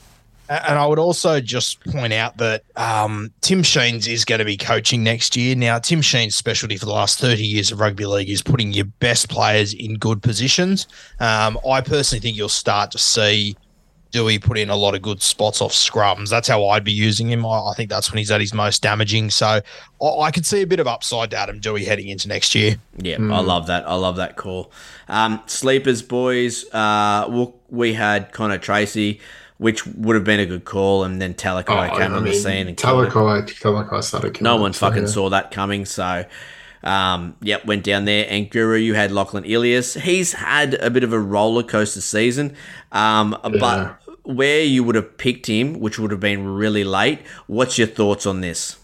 [0.51, 4.57] And I would also just point out that um, Tim Sheens is going to be
[4.57, 5.55] coaching next year.
[5.55, 8.87] Now, Tim Sheen's specialty for the last 30 years of rugby league is putting your
[8.87, 10.89] best players in good positions.
[11.21, 13.57] Um, I personally think you'll start to see
[14.11, 16.29] Doueihi put in a lot of good spots off scrums.
[16.31, 17.47] That's how I'd be using him.
[17.47, 19.31] I, I think that's when he's at his most damaging.
[19.31, 19.47] So
[20.03, 22.77] I, I could see a bit of upside to Adam Doueihi heading into next year.
[22.99, 23.89] Yeah, I love that.
[23.89, 24.73] I love that call.
[25.09, 26.65] Um, sleepers, boys.
[26.73, 29.21] Uh, we, we had Connor Tracey,
[29.59, 32.35] which would have been a good call, and then Talakai Oh, came I on the
[32.35, 32.77] scene and.
[32.77, 35.09] Talakai, Talakai started killing No it, one so, fucking yeah.
[35.09, 35.85] saw that coming.
[35.85, 36.25] So,
[36.83, 38.27] um, yep, went down there.
[38.29, 39.95] And Guru, you had Lachlan Ilias.
[39.95, 42.57] He's had a bit of a roller coaster season,
[42.91, 44.00] um, but
[44.35, 47.21] where you would have picked him, which would have been really late.
[47.47, 48.77] What's your thoughts on this?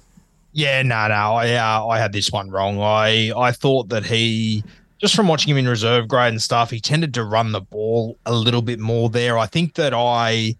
[0.52, 2.80] Yeah, no, no, I uh, I had this one wrong.
[2.80, 4.64] I I thought that he
[4.98, 8.18] just from watching him in reserve grade and stuff, he tended to run the ball
[8.24, 9.37] a little bit more there.
[9.38, 10.56] I think that I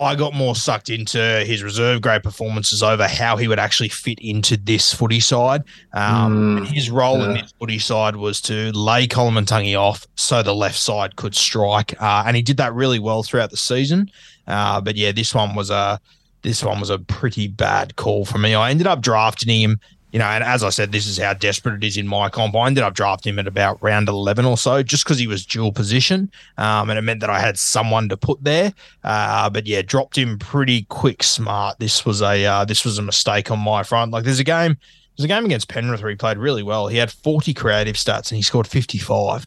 [0.00, 4.18] I got more sucked into his reserve grade performances over how he would actually fit
[4.20, 5.62] into this footy side.
[5.92, 10.54] Um, Mm, his role in this footy side was to lay Koloamatangi off so the
[10.54, 14.10] left side could strike, uh, and he did that really well throughout the season.
[14.46, 16.00] Uh, but yeah, this one was a
[16.42, 18.54] this one was a pretty bad call for me.
[18.54, 19.80] I ended up drafting him
[20.12, 22.56] you know, and as I said, this is how desperate it is in my comp.
[22.56, 25.44] I ended up drafting him at about round 11 or so, just because he was
[25.44, 26.30] dual position.
[26.56, 28.72] Um, and it meant that I had someone to put there.
[29.04, 31.78] Uh, but yeah, dropped him pretty quick smart.
[31.78, 34.10] This was a, uh, this was a mistake on my front.
[34.12, 34.78] Like there's a game,
[35.16, 36.88] there's a game against Penrith where he played really well.
[36.88, 39.46] He had 40 creative stats and he scored 55.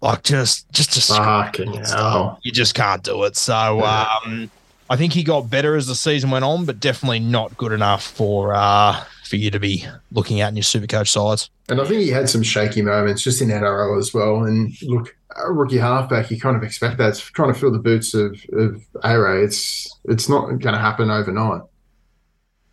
[0.00, 2.40] Like just, just to Fucking hell.
[2.42, 3.36] you just can't do it.
[3.36, 4.50] So, um,
[4.90, 8.04] I think he got better as the season went on, but definitely not good enough
[8.04, 11.50] for, uh, for you to be looking at in your supercoach sides.
[11.68, 14.44] And I think he had some shaky moments just in NRL as well.
[14.44, 17.10] And look, a rookie halfback, you kind of expect that.
[17.10, 19.44] It's trying to fill the boots of, of A-Ray.
[19.44, 21.62] It's it's not going to happen overnight.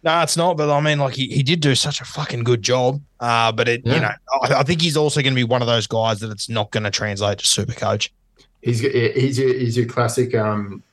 [0.04, 0.56] No, it's not.
[0.56, 3.02] But I mean, like he, he did do such a fucking good job.
[3.20, 5.68] Uh, but it, you know, I, I think he's also going to be one of
[5.68, 8.13] those guys that it's not going to translate to super coach.
[8.62, 10.84] He's he's your, he's your classic um,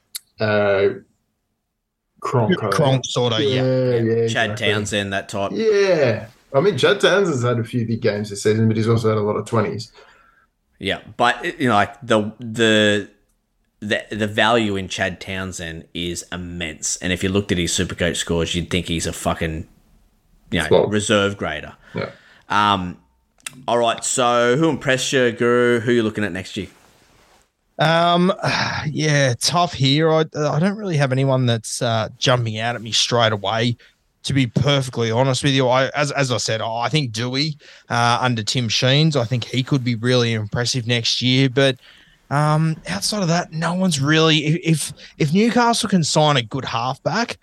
[0.41, 0.89] uh,
[2.23, 2.57] Cronk.
[2.57, 3.63] Cronk sort of, yeah.
[3.63, 4.67] yeah, yeah, Chad exactly.
[4.69, 5.51] Townsend, that type.
[5.53, 6.29] Yeah.
[6.55, 9.19] I mean, Chad Townsend's had a few big games this season, but he's also had
[9.19, 9.91] a lot of 20s.
[10.79, 13.11] Yeah, but you know, like the the
[13.81, 16.97] the the value in Chad Townsend is immense.
[16.97, 19.69] And if you looked at his Supercoach scores, you'd think he's a fucking
[20.51, 20.93] you know Flop.
[20.93, 21.77] reserve grader.
[21.95, 22.11] Yeah.
[22.49, 22.99] Um,
[23.69, 24.03] all right.
[24.05, 25.81] So who impressed you, Guru?
[25.81, 26.69] Who are you looking at next year?
[27.83, 28.33] Um,
[28.91, 30.11] yeah, tough here.
[30.11, 33.77] I I don't really have anyone that's uh, jumping out at me straight away.
[34.25, 38.19] To be perfectly honest with you, I as as I said, I think Doueihi uh,
[38.21, 41.49] under Tim Sheens, I think he could be really impressive next year.
[41.51, 41.79] But
[42.31, 44.39] um, outside of that, no one's really.
[44.39, 47.37] If if Newcastle can sign a good halfback,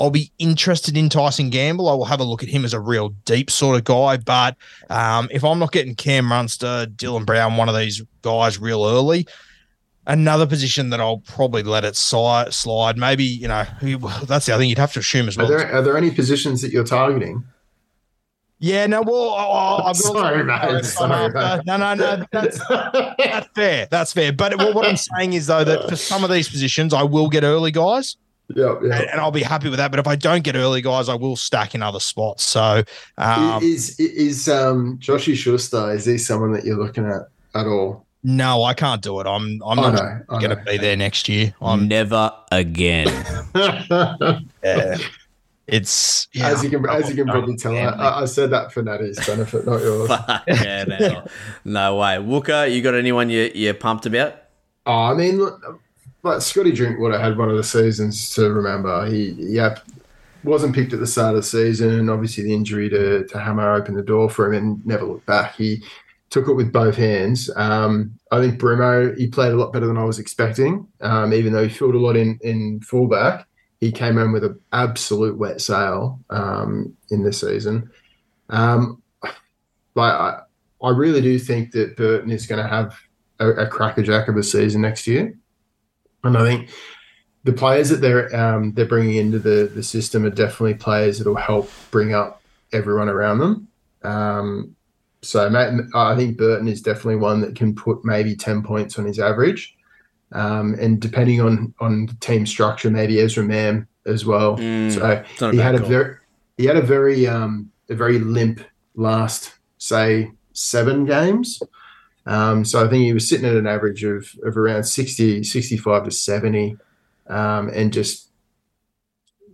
[0.00, 1.88] I'll be interested in Tyson Gamble.
[1.88, 4.16] I will have a look at him as a real deep sort of guy.
[4.16, 4.56] But
[4.90, 9.24] um, if I'm not getting Cam Munster, Dylan Brown, one of these guys real early,
[10.06, 12.96] another position that I'll probably let it slide.
[12.98, 13.64] Maybe you know
[14.26, 15.48] that's the other thing you'd have to assume as Are well.
[15.48, 17.44] there are there any positions that you're targeting?
[18.60, 20.84] yeah, no, well, oh, I've got- Sorry, mate.
[20.84, 21.60] Sorry, mate.
[21.66, 23.86] no, no, no, that's that's fair.
[23.90, 24.32] That's fair.
[24.32, 27.28] But what, what I'm saying is though that for some of these positions, I will
[27.28, 28.16] get early guys.
[28.54, 28.94] yeah, yeah.
[29.00, 29.90] and, and I'll be happy with that.
[29.90, 32.44] But if I don't get early guys, I will stack in other spots.
[32.44, 32.82] So
[33.18, 35.92] um, is is um Joshy Schuster?
[35.92, 37.22] Is he someone that you're looking at
[37.54, 38.03] at all?
[38.24, 39.26] No, I can't do it.
[39.26, 41.54] I'm I'm I not know, going to be there next year.
[41.60, 43.06] I'm Never again.
[43.54, 44.96] yeah.
[45.66, 48.24] It's yeah, as you can as you can I'm- probably tell, I, yeah, I I
[48.26, 50.10] said that for Natty's benefit, not yours.
[50.46, 51.26] Yeah, no.
[51.64, 52.18] no way.
[52.18, 54.34] Wooker, you got anyone you you're pumped about?
[54.84, 55.40] Oh, I mean,
[56.22, 59.06] like Scotty Drinkwater had one of the seasons to remember.
[59.06, 59.78] He, yeah,
[60.42, 63.72] wasn't picked at the start of the season, and obviously the injury to, to Hammer
[63.72, 65.54] opened the door for him and never looked back.
[65.56, 65.82] He
[66.34, 67.48] took it with both hands.
[67.54, 71.52] Um, I think Brimo, he played a lot better than I was expecting, um, even
[71.52, 73.46] though he filled a lot in, in fullback.
[73.78, 77.88] He came in with an absolute wet sail um, in this season.
[78.48, 79.00] Um,
[79.94, 80.40] like I,
[80.82, 82.98] I really do think that Burton is going to have
[83.38, 85.38] a, a crackerjack of a season next year,
[86.24, 86.70] and I think
[87.44, 91.28] the players that they're um, they're bringing into the the system are definitely players that
[91.28, 92.42] will help bring up
[92.72, 93.68] everyone around them.
[94.02, 94.74] Um,
[95.24, 99.04] so mate, I think Burton is definitely one that can put maybe ten points on
[99.04, 99.76] his average,
[100.32, 104.56] um, and depending on on the team structure, maybe Ezra Mam as well.
[104.56, 106.16] Mm, so it's not a he had a very
[106.56, 108.60] he had a very um, a very limp
[108.94, 111.62] last say seven games.
[112.26, 116.04] Um, so I think he was sitting at an average of, of around 60, 65
[116.04, 116.78] to 70.
[117.28, 118.30] Um, and just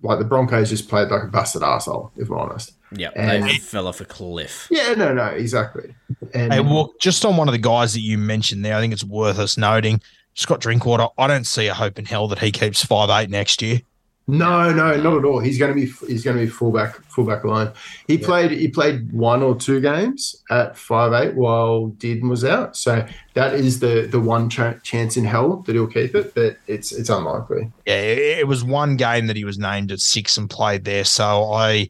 [0.03, 2.73] like the Broncos just played like a busted asshole, if I'm honest.
[2.93, 4.67] Yep, And- they fell off a cliff.
[4.71, 5.95] Yeah, no, no, exactly.
[6.35, 8.93] And Hey, well, just on one of the guys that you mentioned there, I think
[8.93, 10.01] it's worth us noting.
[10.35, 13.63] Scott Drinkwater, I don't see a hope in hell that he keeps five eight next
[13.63, 13.81] year.
[14.29, 15.41] no, no, not at all.
[15.41, 17.73] He's going to be he's going to be fullback fullback line.
[18.07, 22.77] He played he played one or two games at five eight while Dearden was out.
[22.77, 26.59] So that is the the one ch- chance in hell that he'll keep it, but
[26.69, 27.73] it's it's unlikely.
[27.87, 31.05] Yeah, it, it was one game that he was named at six and played there.
[31.05, 31.89] So I,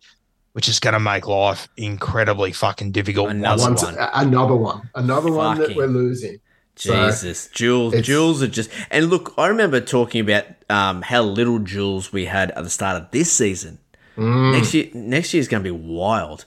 [0.53, 3.31] which is going to make life incredibly fucking difficult.
[3.31, 3.97] Another Once- one.
[4.15, 6.39] another one, another one that we're losing.
[6.77, 8.71] So- Jesus, Jules, Jules are just.
[8.91, 13.01] And look, I remember talking about um, how little Jules we had at the start
[13.03, 13.79] of this season.
[14.17, 16.45] Next year, next year is going to be wild.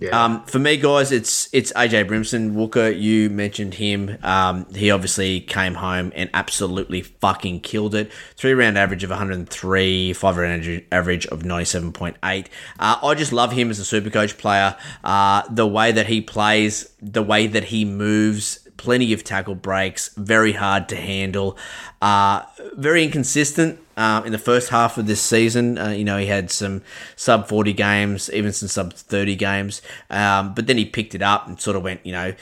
[0.00, 0.24] Yeah.
[0.24, 2.54] Um, for me, guys, it's it's AJ Brimson.
[2.54, 4.18] Wooker, you mentioned him.
[4.22, 8.10] Um, he obviously came home and absolutely fucking killed it.
[8.36, 12.46] Three round average of 103, five round average of 97.8.
[12.78, 14.76] Uh, I just love him as a super coach player.
[15.02, 20.14] Uh, the way that he plays, the way that he moves, plenty of tackle breaks,
[20.14, 21.56] very hard to handle,
[22.02, 22.42] uh,
[22.74, 23.80] very inconsistent.
[23.96, 26.82] Uh, in the first half of this season, uh, you know, he had some
[27.14, 29.82] sub 40 games, even some sub 30 games.
[30.10, 32.34] Um, but then he picked it up and sort of went, you know,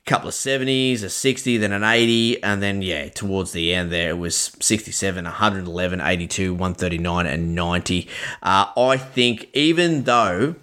[0.00, 3.90] a couple of 70s, a 60, then an 80, and then, yeah, towards the end
[3.90, 8.08] there, it was 67, 111, 82, 139, and 90.
[8.42, 10.54] Uh, I think even though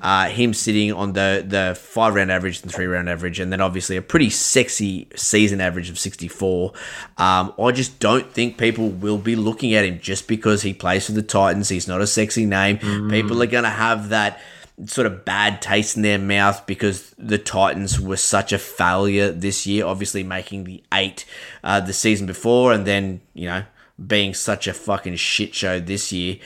[0.00, 3.60] uh, him sitting on the the five round average and three round average, and then
[3.60, 6.72] obviously a pretty sexy season average of 64.
[7.18, 11.06] Um, I just don't think people will be looking at him just because he plays
[11.06, 11.68] for the Titans.
[11.68, 12.78] He's not a sexy name.
[13.10, 14.40] People are going to have that
[14.86, 19.66] sort of bad taste in their mouth because the Titans were such a failure this
[19.66, 21.24] year, obviously making the eight
[21.62, 23.64] uh, the season before, and then, you know,
[24.04, 26.38] being such a fucking shit show this year.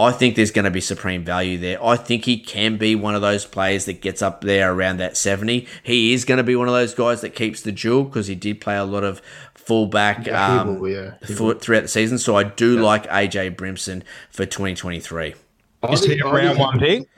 [0.00, 1.82] I think there's going to be supreme value there.
[1.84, 5.16] I think he can be one of those players that gets up there around that
[5.16, 5.66] 70.
[5.82, 8.34] He is going to be one of those guys that keeps the dual because he
[8.34, 9.20] did play a lot of
[9.54, 12.18] fullback Yeah, um, will, yeah, he throughout the season.
[12.18, 15.34] So I do like AJ Brimson for 2023.
[15.82, 17.08] I Is he think- round one pick?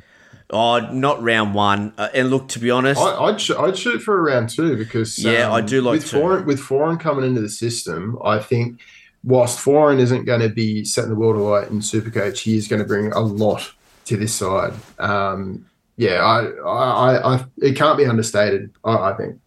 [0.53, 1.93] Oh, not round one.
[1.97, 4.77] Uh, and look, to be honest, I, I'd, sh- I'd shoot for a round two
[4.77, 6.17] because Yeah, I do like with two.
[6.19, 8.19] Foran with Foran coming into the system.
[8.25, 8.81] I think
[9.23, 12.81] whilst Foran isn't going to be setting the world alight in Supercoach, he is going
[12.81, 13.73] to bring a lot
[14.07, 14.73] to this side.
[14.99, 18.73] Um, yeah, I, I, I, I, it can't be understated.
[18.85, 19.39] I, I think.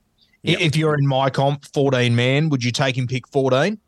[0.43, 0.59] Yep.
[0.59, 3.79] If you're in my comp, 14 man, would you take him pick 14?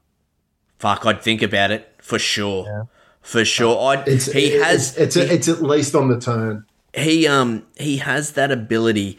[0.78, 2.88] fuck, I'd think about it for sure.
[3.22, 3.78] For sure.
[3.98, 6.66] I It's he it- has it's it's, it's at least on the turn.
[6.94, 9.18] he um he has that ability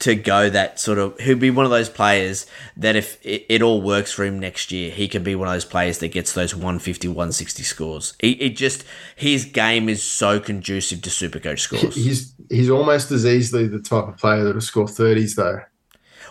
[0.00, 3.62] to go that sort of he'll be one of those players that if it, it
[3.62, 6.32] all works for him next year he can be one of those players that gets
[6.34, 8.84] those 150 160 scores he, it just
[9.16, 13.80] his game is so conducive to super coach scores He's he's almost as easily the
[13.80, 15.60] type of player that'll score thirties though.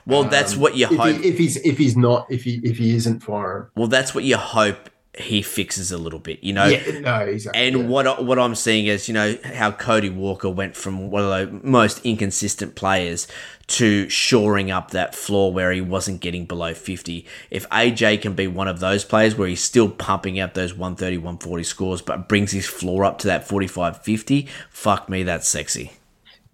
[0.05, 2.61] well that's um, what you If, hope he, if he's if he's not if he
[2.63, 3.67] if he isn't foreign.
[3.75, 7.59] well that's what you hope he fixes a little bit you know Yeah, no, exactly.
[7.59, 7.85] And yeah.
[7.87, 11.67] what what I'm seeing is, you know, how Cody Walker went from one of the
[11.67, 13.27] most inconsistent players
[13.67, 17.25] to shoring up that floor where he wasn't getting below 50.
[17.51, 21.17] If AJ can be one of those players where he's still pumping out those 130,
[21.17, 25.91] 140 scores, but brings his floor up to that 45, 50, fuck me, that's sexy.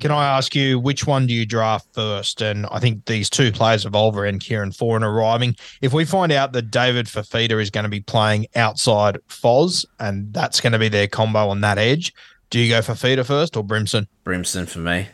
[0.01, 2.41] Can I ask you which one do you draft first?
[2.41, 5.55] And I think these two players of Oliver and Kieran Foran arriving.
[5.81, 10.33] If we find out that David Fifita is going to be playing outside Foz and
[10.33, 12.13] that's going to be their combo on that edge,
[12.49, 14.07] do you go for Fifita first or Brimson?
[14.25, 15.07] Brimson for me.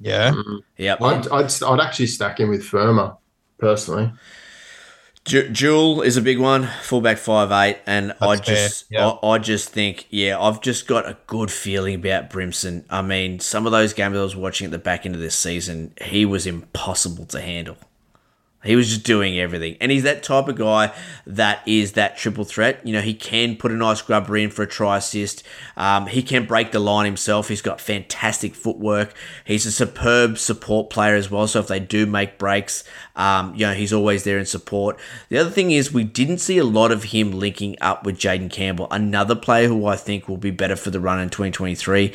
[0.00, 0.32] Yeah.
[0.32, 0.56] Mm-hmm.
[0.76, 3.16] yeah, I'd, I'd I'd actually stack him with Firma
[3.58, 4.12] personally.
[5.24, 9.08] Ju- Dual is a big one, fullback five eight, and I That's fair, just, yeah.
[9.08, 12.84] I, I just think, yeah, I've just got a good feeling about Brimson.
[12.90, 15.34] I mean, some of those games I was watching at the back end of this
[15.34, 17.78] season, he was impossible to handle.
[18.64, 20.94] He was just doing everything, and he's that type of guy
[21.26, 22.80] that is that triple threat.
[22.86, 25.42] You know, he can put a nice grubber in for a try assist.
[25.76, 27.48] Um, he can break the line himself.
[27.48, 29.14] He's got fantastic footwork.
[29.44, 31.46] He's a superb support player as well.
[31.46, 32.84] So if they do make breaks,
[33.16, 34.98] um, you know, he's always there in support.
[35.28, 38.50] The other thing is we didn't see a lot of him linking up with Jayden
[38.50, 42.12] Campbell, another player who I think will be better for the run in 2023.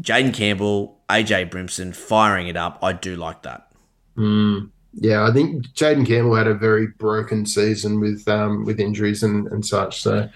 [0.00, 2.78] Jayden Campbell, AJ Brimson, firing it up.
[2.82, 3.70] I do like that.
[4.94, 9.46] Yeah, I think Jayden Campbell had a very broken season with um with injuries and,
[9.48, 10.02] and such.
[10.02, 10.28] So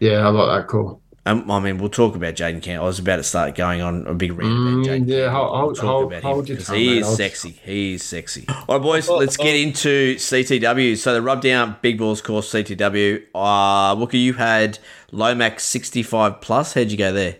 [0.00, 1.00] yeah, I like that call.
[1.26, 2.84] Um, I mean, we'll talk about Jayden Campbell.
[2.84, 5.30] I was about to start going on a big rant Mm, about Jayden yeah, Campbell.
[5.30, 7.60] hold- We'll hold- talk hold- about hold him your because tongue, he is I'll- sexy.
[7.62, 8.46] He is sexy.
[8.48, 10.96] All right, boys, let's get into CTW.
[10.96, 13.22] So the rub down big balls course CTW.
[13.34, 14.78] Uh, Wooker, you had
[15.12, 16.72] Lomax 65 plus.
[16.72, 17.36] How'd you go there?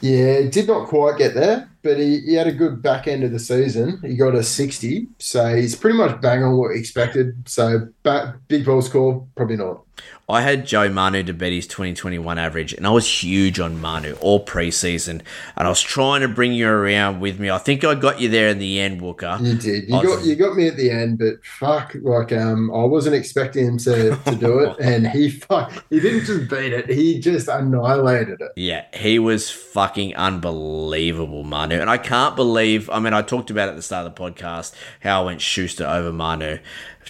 [0.00, 3.30] Yeah, did not quite get there, but he, he had a good back end of
[3.30, 4.00] the season.
[4.02, 7.46] He got a 60, so he's pretty much bang on what we expected.
[7.46, 9.82] So back, big ball score, probably not.
[10.26, 14.14] I had Joe Manu to bet his 2021 average, and I was huge on Manu
[14.22, 15.20] all preseason,
[15.54, 17.50] and I was trying to bring you around with me.
[17.50, 19.36] I think I got you there in the end, Wooker.
[19.42, 19.86] You did.
[19.86, 23.16] You was- got you got me at the end, but fuck, like um, I wasn't
[23.16, 27.20] expecting him to, to do it, and he fuck, he didn't just beat it, he
[27.20, 28.52] just annihilated it.
[28.56, 31.78] Yeah, he was fucking unbelievable, Manu.
[31.78, 34.72] And I can't believe, I mean, I talked about at the start of the podcast
[35.00, 36.58] how I went Schuster over Manu.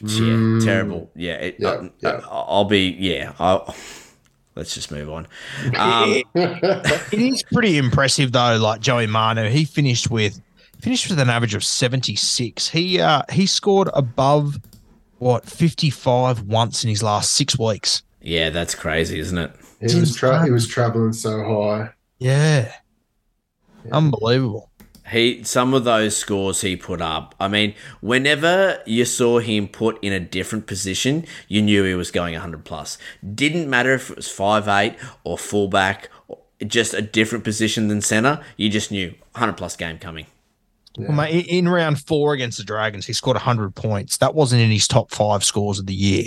[0.03, 1.11] Yeah, terrible.
[1.15, 2.21] Yeah, it, Yeah, I, yeah.
[2.49, 3.33] will be, yeah.
[3.39, 3.75] I'll,
[4.55, 5.27] let's just move on.
[5.77, 8.57] Um, It is pretty impressive though.
[8.57, 10.41] Like Joey Manu, he finished with
[10.81, 12.69] finished with an average of seventy six.
[12.69, 14.59] He uh he scored above
[15.19, 18.03] what fifty five once in his last six weeks.
[18.21, 19.51] yeah, that's crazy, isn't it?
[19.81, 21.91] He was tra- he was traveling so high.
[22.19, 22.73] Yeah,
[23.93, 24.71] unbelievable.
[25.11, 27.35] He some of those scores he put up.
[27.39, 32.11] I mean, whenever you saw him put in a different position, you knew he was
[32.11, 32.97] going 100 plus.
[33.35, 38.01] Didn't matter if it was five eight or fullback, or just a different position than
[38.01, 38.43] center.
[38.57, 40.27] You just knew 100 plus game coming.
[40.97, 44.19] Well, mate, in round four against the Dragons, he scored 100 points.
[44.19, 46.27] That wasn't in his top five scores of the year.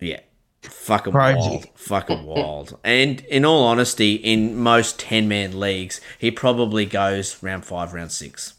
[0.00, 0.20] Yeah.
[0.66, 1.38] Fucking Crazy.
[1.38, 1.66] wild.
[1.74, 2.78] Fucking wild.
[2.84, 8.12] And in all honesty, in most 10 man leagues, he probably goes round five, round
[8.12, 8.54] six.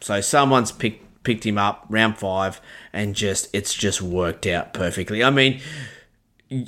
[0.00, 2.60] So someone's picked picked him up round five
[2.92, 5.22] and just it's just worked out perfectly.
[5.22, 5.60] I mean,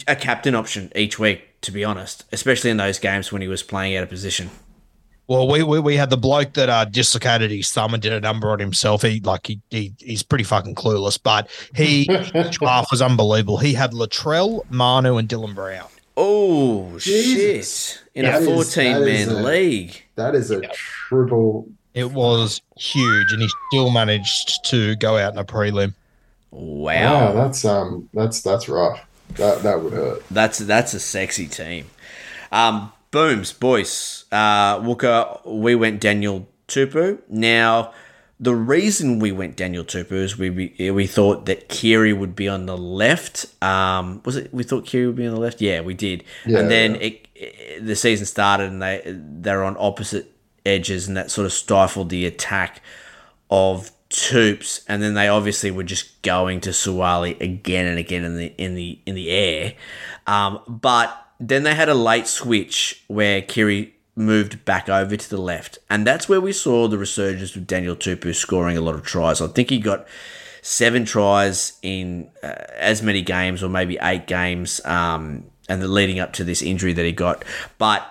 [0.06, 3.62] a captain option each week, to be honest, especially in those games when he was
[3.62, 4.50] playing out of position.
[5.26, 8.20] Well, we, we, we had the bloke that uh, dislocated his thumb and did a
[8.20, 9.02] number on himself.
[9.02, 12.04] He like he, he he's pretty fucking clueless, but he
[12.60, 13.56] half was unbelievable.
[13.56, 15.88] He had Latrell, Manu, and Dylan Brown.
[16.16, 17.92] Oh Jesus.
[17.92, 18.02] shit!
[18.14, 20.02] In That a fourteen-man league.
[20.16, 20.60] That is a
[21.08, 21.68] triple.
[21.94, 25.94] It was huge, and he still managed to go out in a prelim.
[26.50, 29.00] Wow, that's um, that's that's rough.
[29.36, 30.22] That that would hurt.
[30.30, 31.86] That's that's a sexy team.
[32.52, 34.13] Um, booms, boys.
[34.34, 37.20] Uh, Wooker, we went Daniel Tupou.
[37.28, 37.92] Now,
[38.40, 42.48] the reason we went Daniel Tupou is we we, we thought that Keary would be
[42.48, 43.46] on the left.
[43.62, 44.52] Um, was it?
[44.52, 45.60] We thought Keary would be on the left.
[45.60, 46.24] Yeah, we did.
[46.44, 47.00] Yeah, and then yeah.
[47.00, 50.32] it, it, the season started, and they they're on opposite
[50.66, 52.82] edges, and that sort of stifled the attack
[53.50, 58.36] of Toops, and then they obviously were just going to Suaalii again and again in
[58.36, 59.74] the in the in the air.
[60.26, 65.40] Um, but then they had a late switch where Keary moved back over to the
[65.40, 69.02] left, and that's where we saw the resurgence of Daniel Tupou scoring a lot of
[69.02, 69.40] tries.
[69.40, 70.06] I think he got
[70.62, 76.18] seven tries in uh, as many games, or maybe eight games, um, and the leading
[76.18, 77.44] up to this injury that he got,
[77.78, 78.10] but.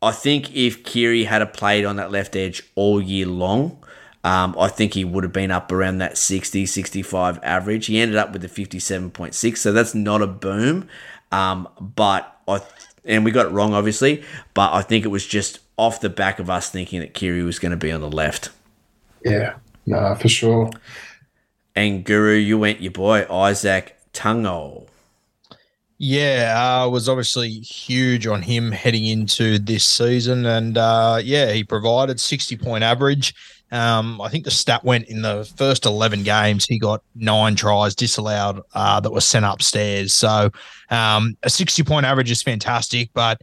[0.00, 3.84] I think if Keary had played on that left edge all year long,
[4.24, 7.86] um, I think he would have been up around that 60, 65 average.
[7.86, 10.88] He ended up with a 57.6, so that's not a boom.
[11.30, 12.60] Um, but I,
[13.04, 14.22] and we got it wrong, obviously,
[14.54, 17.58] but I think it was just off the back of us thinking that Keary was
[17.58, 18.50] going to be on the left.
[19.24, 19.54] Yeah,
[19.86, 20.70] nah, for sure.
[21.74, 24.88] And Guru, you went your boy, Izack Tago.
[26.00, 31.64] Yeah, uh, was obviously huge on him heading into this season, and uh, yeah, he
[31.64, 33.34] provided sixty point average.
[33.70, 37.94] Um, I think the stat went in the first eleven games, he got nine tries
[37.94, 40.12] disallowed uh, that were sent upstairs.
[40.14, 40.50] So
[40.90, 43.40] um, a sixty point average is fantastic, but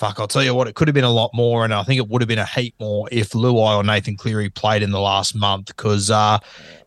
[0.00, 1.98] fuck, I'll tell you what, it could have been a lot more, and I think
[1.98, 5.00] it would have been a heap more if Luai or Nathan Cleary played in the
[5.00, 6.38] last month because uh,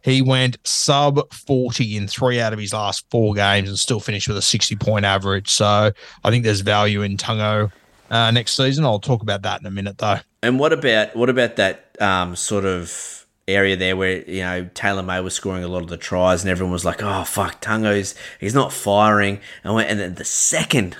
[0.01, 4.27] he went sub 40 in three out of his last four games and still finished
[4.27, 5.47] with a 60 point average.
[5.49, 5.91] So
[6.23, 7.71] I think there's value in Tago
[8.13, 8.85] uh, next season.
[8.85, 10.17] I'll talk about that in a minute, though.
[10.41, 15.05] And what about what about that um, sort of area there where you know Taylan
[15.05, 18.15] May was scoring a lot of the tries and everyone was like, "Oh fuck, Tago's
[18.39, 20.95] he's not firing," and went, and then the second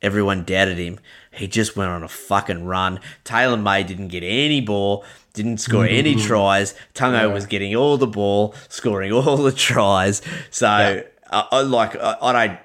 [0.00, 0.98] everyone doubted him,
[1.32, 3.00] he just went on a fucking run.
[3.24, 6.74] Taylan May didn't get any ball, didn't score any tries.
[6.94, 10.22] Tago was getting all the ball, scoring all the tries.
[10.50, 12.58] So I, I like I, I don't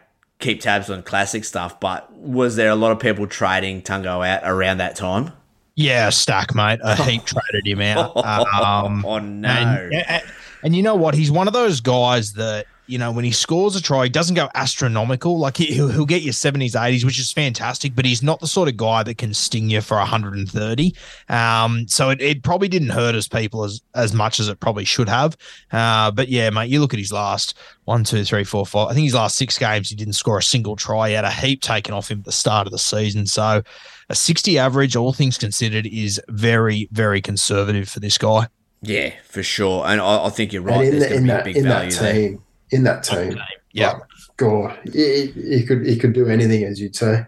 [0.43, 4.41] keep tabs on classic stuff, but was there a lot of people trading Tago out
[4.43, 5.31] around that time?
[5.75, 6.79] Yeah, stack, mate.
[6.83, 8.13] A heap traded him out.
[8.63, 9.49] Um, oh no!
[9.49, 10.23] And, and,
[10.63, 11.15] and you know what?
[11.15, 14.35] He's one of those guys that you know when he scores a try, he doesn't
[14.35, 15.39] go astronomical.
[15.39, 17.95] Like he, he'll, he'll get you seventies, eighties, which is fantastic.
[17.95, 20.95] But he's not the sort of guy that can sting you for hundred and thirty.
[21.29, 24.85] Um, so it, it probably didn't hurt his people as as much as it probably
[24.85, 25.37] should have.
[25.71, 28.89] Uh, but yeah, mate, you look at his last one, two, three, four, five.
[28.89, 31.09] I think his last six games, he didn't score a single try.
[31.09, 33.25] He had a heap taken off him at the start of the season.
[33.25, 33.61] So
[34.09, 38.47] a 60 average, all things considered, is very, very conservative for this guy.
[38.81, 39.85] yeah, for sure.
[39.85, 40.85] And I, I think you're right.
[40.85, 42.37] and in, There's the, going in to that be a big value there.
[42.73, 43.39] Team, in that team,
[43.71, 43.91] Yeah.
[43.93, 44.01] like,
[44.37, 47.25] God, he, he could he could do anything, as you'd say.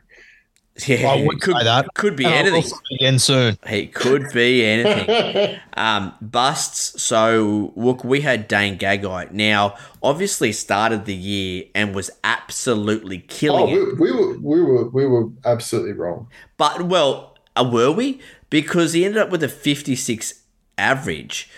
[0.87, 1.93] Yeah, I would could say that.
[1.93, 2.77] could be And I'll anything.
[2.99, 3.57] Again soon.
[3.65, 5.57] He could be anything.
[5.77, 7.01] um, busts.
[7.01, 9.31] So look, we had Dane Gagai.
[9.31, 13.97] Now, obviously, started the year and was absolutely Oh, killing it.
[13.99, 16.27] we, we were we were we were absolutely wrong.
[16.57, 18.19] But well, uh, were we?
[18.49, 20.41] Because he ended up with a 56
[20.77, 21.49] average.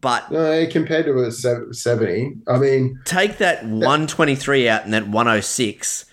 [0.00, 6.06] But No, compared to a seventy, I mean, take that 123 out and that 106.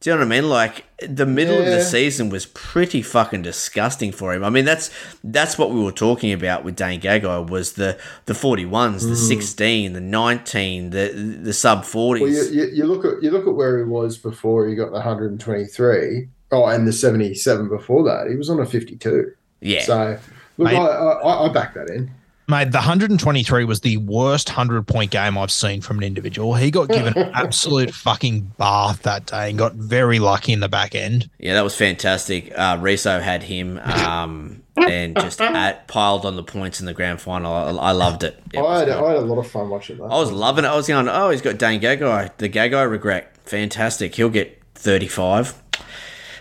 [0.00, 0.50] Do you know what I mean?
[0.50, 4.44] Like the middle of the season was pretty fucking disgusting for him.
[4.44, 4.90] I mean, that's
[5.24, 9.94] that's what we were talking about with Dane Gagai was the the 41s, the 16,
[9.94, 11.88] the 19, the the sub 40s.
[11.88, 12.20] Mm.
[12.20, 14.92] well, you, you, you look at you look at where he was before he got
[14.92, 16.28] the hundred and twenty three.
[16.52, 19.32] Oh, and the seventy seven before that, he was on a fifty two.
[19.60, 19.82] yeah.
[19.82, 20.18] So
[20.58, 20.78] Look, Mate.
[20.78, 22.10] I, I, I back that in.
[22.48, 26.54] Mate, the 123 was the worst 100 point game I've seen from an individual.
[26.54, 30.68] He got given an absolute fucking bath that day and got very lucky in the
[30.68, 31.28] back end.
[31.38, 32.56] Yeah, that was fantastic.
[32.56, 37.20] Uh, Riso had him um, and just at, piled on the points in the grand
[37.20, 37.52] final.
[37.52, 38.40] I, I loved it.
[38.52, 38.90] It I, had.
[38.90, 40.04] I had a lot of fun watching that.
[40.04, 40.68] I was loving it.
[40.68, 42.36] I was going, oh, he's got Dane Gagai.
[42.36, 43.36] The Gagai regret.
[43.42, 44.14] Fantastic.
[44.14, 45.60] He'll get 35.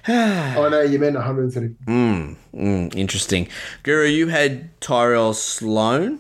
[0.07, 1.75] I know you meant 130.
[1.87, 3.47] Mm, interesting.
[3.83, 6.19] Guru, you had Tyrell Sloan.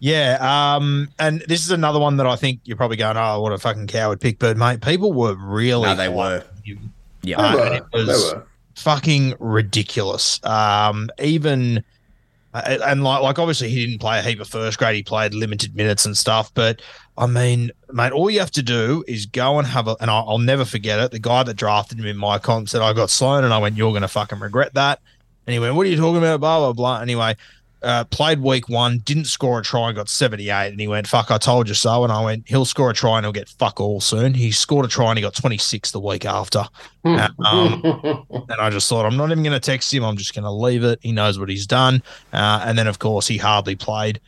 [0.00, 0.38] Yeah,
[0.76, 3.58] um, and this is another one that I think you're probably going, oh, what a
[3.58, 4.40] fucking coward pick.
[4.40, 6.42] But mate, people were really No, they were.
[6.44, 6.92] on him.
[7.22, 7.36] Yeah.
[7.36, 7.62] They Uh, were.
[7.66, 8.46] and it was- They were.
[8.74, 10.40] fucking ridiculous.
[10.44, 11.84] Um, even
[12.54, 14.96] uh, and like like obviously he didn't play a heap of first grade.
[14.96, 16.52] He played limited minutes and stuff.
[16.52, 16.82] But
[17.16, 19.96] I mean, mate, all you have to do is go and have a.
[20.00, 21.10] And I'll, I'll never forget it.
[21.10, 23.76] The guy that drafted him in my comp said I got Sloan, and I went,
[23.76, 25.00] "You're going to fucking regret that."
[25.46, 27.00] And he went, "What are you talking about?" Blah blah blah.
[27.00, 27.36] Anyway.
[27.82, 30.68] Uh, played week one, didn't score a try and got 78.
[30.68, 32.04] And he went, Fuck, I told you so.
[32.04, 34.34] And I went, He'll score a try and he'll get fuck all soon.
[34.34, 36.64] He scored a try and he got 26 the week after.
[37.04, 37.82] Uh, um,
[38.30, 40.04] and I just thought, I'm not even going to text him.
[40.04, 41.00] I'm just going to leave it.
[41.02, 42.04] He knows what he's done.
[42.32, 44.20] Uh, and then, of course, he hardly played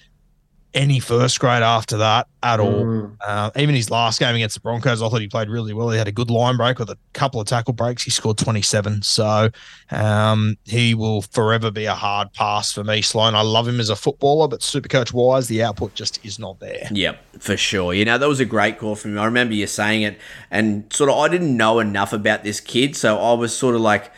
[0.74, 2.84] any first grade after that at all.
[2.84, 3.16] Mm.
[3.24, 5.88] Uh, even his last game against the Broncos, I thought he played really well.
[5.90, 8.02] He had a good line break with a couple of tackle breaks.
[8.02, 9.02] He scored 27.
[9.02, 9.50] So
[9.90, 13.34] um, he will forever be a hard pass for me, Sloan.
[13.34, 16.58] I love him as a footballer, but super coach wise, the output just is not
[16.60, 16.88] there.
[16.90, 17.94] Yep, for sure.
[17.94, 19.20] You know, that was a great call from you.
[19.20, 20.18] I remember you saying it,
[20.50, 23.80] and sort of, I didn't know enough about this kid, so I was sort of
[23.80, 24.12] like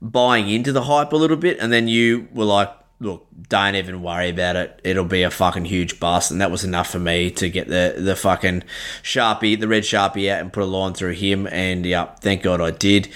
[0.00, 2.70] buying into the hype a little bit, and then you were like,
[3.02, 4.80] look, don't even worry about it.
[4.84, 7.96] It'll be a fucking huge bust, and that was enough for me to get the,
[7.98, 8.62] the fucking
[9.02, 12.60] Sharpie, the red Sharpie out and put a line through him, and yeah, thank God
[12.60, 13.08] I did.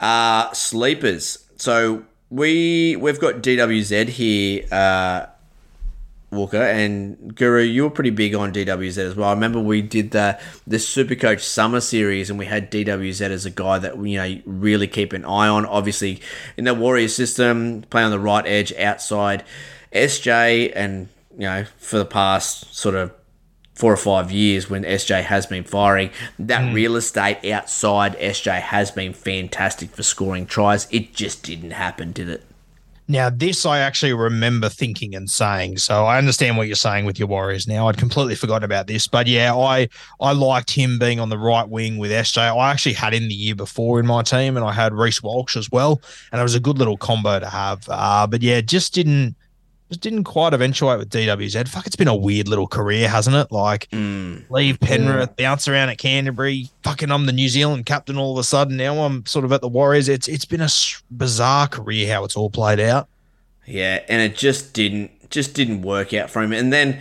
[0.00, 1.44] Uh, sleepers.
[1.56, 5.26] So we, we've got DWZ here, uh,
[6.34, 9.28] Walker and Guru, you were pretty big on DWZ as well.
[9.28, 13.50] I remember we did the the Supercoach Summer Series, and we had DWZ as a
[13.50, 15.66] guy that you know really keep an eye on.
[15.66, 16.20] Obviously,
[16.56, 19.44] in the Warrior system, playing on the right edge, outside
[19.92, 23.12] SJ, and you know for the past sort of
[23.74, 26.74] four or five years when SJ has been firing, that hmm.
[26.74, 30.86] real estate outside SJ has been fantastic for scoring tries.
[30.90, 32.44] It just didn't happen, did it?
[33.06, 35.78] Now, this I actually remember thinking and saying.
[35.78, 37.88] So I understand what you're saying with your Warriors now.
[37.88, 39.06] I'd completely forgotten about this.
[39.06, 39.88] But yeah, I
[40.20, 42.56] I liked him being on the right wing with SJ.
[42.56, 45.56] I actually had him the year before in my team, and I had Reece Walsh
[45.56, 46.00] as well.
[46.32, 47.84] And it was a good little combo to have.
[47.88, 49.36] Uh, but yeah, just didn't
[49.88, 51.68] just didn't quite eventuate with DWZ.
[51.68, 53.52] Fuck, it's been a weird little career, hasn't it?
[53.52, 56.68] Like leave Penrith, bounce around at Canterbury.
[56.82, 58.76] Fucking, I'm the New Zealand captain all of a sudden.
[58.76, 60.08] Now I'm sort of at the Warriors.
[60.08, 60.68] It's it's been a
[61.10, 63.08] bizarre career how it's all played out.
[63.66, 66.52] Yeah, and it just didn't just didn't work out for him.
[66.52, 67.00] And then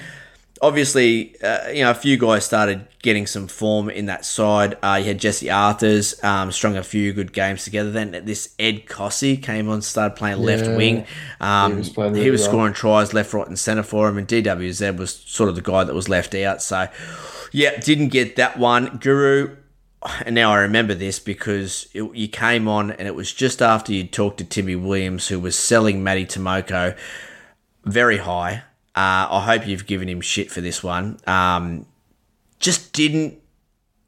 [0.61, 4.77] obviously, uh, you know, a few guys started getting some form in that side.
[4.81, 7.91] Uh, you had Jesse Arthurs um, strung a few good games together.
[7.91, 11.05] Then this Ed Kosi came on, started playing left wing.
[11.39, 12.49] Um, he was he was, well.
[12.49, 14.17] scoring tries left, right, and centre for him.
[14.17, 16.63] And DWZ was sort of the guy that was left out.
[16.63, 16.87] So,
[17.51, 18.97] yeah, didn't get that one.
[18.97, 19.57] Guru.
[20.25, 23.93] And now I remember this because it, you came on and it was just after
[23.93, 26.97] you talked to Timmy Williams, who was selling Matty Timoko
[27.85, 28.63] very high.
[28.95, 31.19] Uh, I hope you've given him shit for this one.
[31.25, 31.85] Um,
[32.63, 33.39] just didn't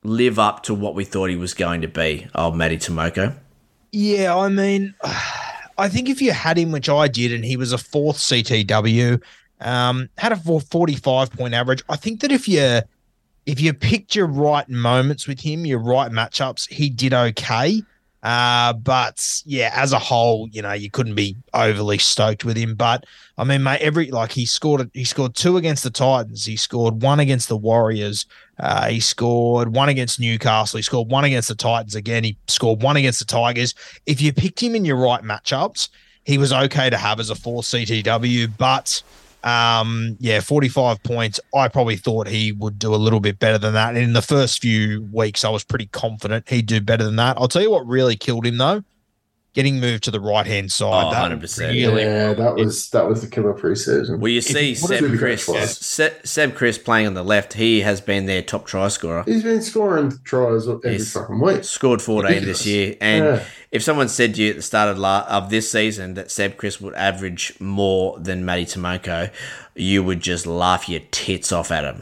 [0.04, 3.36] live up to what we thought he was going to be, old Matty Timoko.
[3.92, 4.96] Yeah, I mean,
[5.78, 9.22] I think if you had him, which I did, and he was a fourth CTW,
[9.60, 11.84] um, had a 45 point average.
[11.90, 12.82] I think that if you
[13.46, 17.82] if you picked your right moments with him, your right matchups, he did okay.
[18.26, 22.74] Uh, but yeah, as a whole, you know, you couldn't be overly stoked with him.
[22.74, 23.06] But
[23.38, 27.04] I mean, mate, every like he scored he scored two against the Titans, he scored
[27.04, 28.26] one against the Warriors,
[28.58, 32.82] uh, he scored one against Newcastle, he scored one against the Titans again, he scored
[32.82, 33.76] one against the Tigers.
[34.08, 35.90] If you picked him in your right matchups,
[36.24, 39.04] he was okay to have as a four CTW, but
[39.46, 41.40] um, yeah, 45 points.
[41.54, 43.90] I probably thought he would do a little bit better than that.
[43.90, 47.38] And in the first few weeks, I was pretty confident he'd do better than that.
[47.38, 48.84] I'll tell you what really killed him though.
[49.56, 51.06] Getting moved to the right hand side.
[51.08, 51.70] Oh, that 100%.
[51.72, 54.20] really yeah, that was that was the killer preseason.
[54.20, 55.78] Well, you see what is Seb Kris, was?
[55.78, 57.54] Seb, Seb Kris playing on the left.
[57.54, 59.24] He has been their top try scorer.
[59.26, 61.64] He's been scoring tries every He's fucking week.
[61.64, 62.58] Scored 14 Ridiculous.
[62.60, 62.96] this year.
[63.00, 63.44] And Yeah.
[63.72, 66.58] if someone said to you at the start of, la- of this season that Seb
[66.58, 69.32] Kris would average more than Matty Timoko,
[69.74, 72.02] you would just laugh your tits off at him.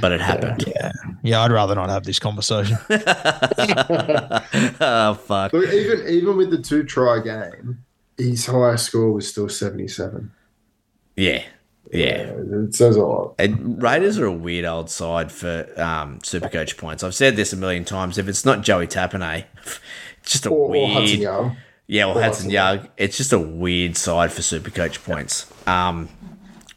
[0.00, 0.64] But it happened.
[0.66, 0.92] Yeah.
[1.22, 2.76] Yeah, I'd rather not have this conversation.
[4.80, 5.52] oh, fuck.
[5.52, 7.84] Look, even even with the two try game,
[8.16, 10.30] his highest score was still seventy seven.
[11.16, 11.42] Yeah,
[11.92, 12.32] yeah.
[12.36, 13.34] It says a lot.
[13.38, 17.02] And Raiders are a weird old side for um, Super Coach points.
[17.02, 18.18] I've said this a million times.
[18.18, 19.44] If it's not Joey Tapine,
[20.22, 20.92] it's just a Or, or weird.
[20.92, 21.56] Hudson Young.
[21.86, 22.88] Yeah, well, Or Hudson Hudson Young.
[22.98, 25.50] It's just a weird side for Super Coach points.
[25.66, 26.08] Um,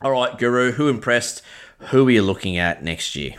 [0.01, 1.43] all right, Guru, who impressed?
[1.89, 3.35] Who are you looking at next year?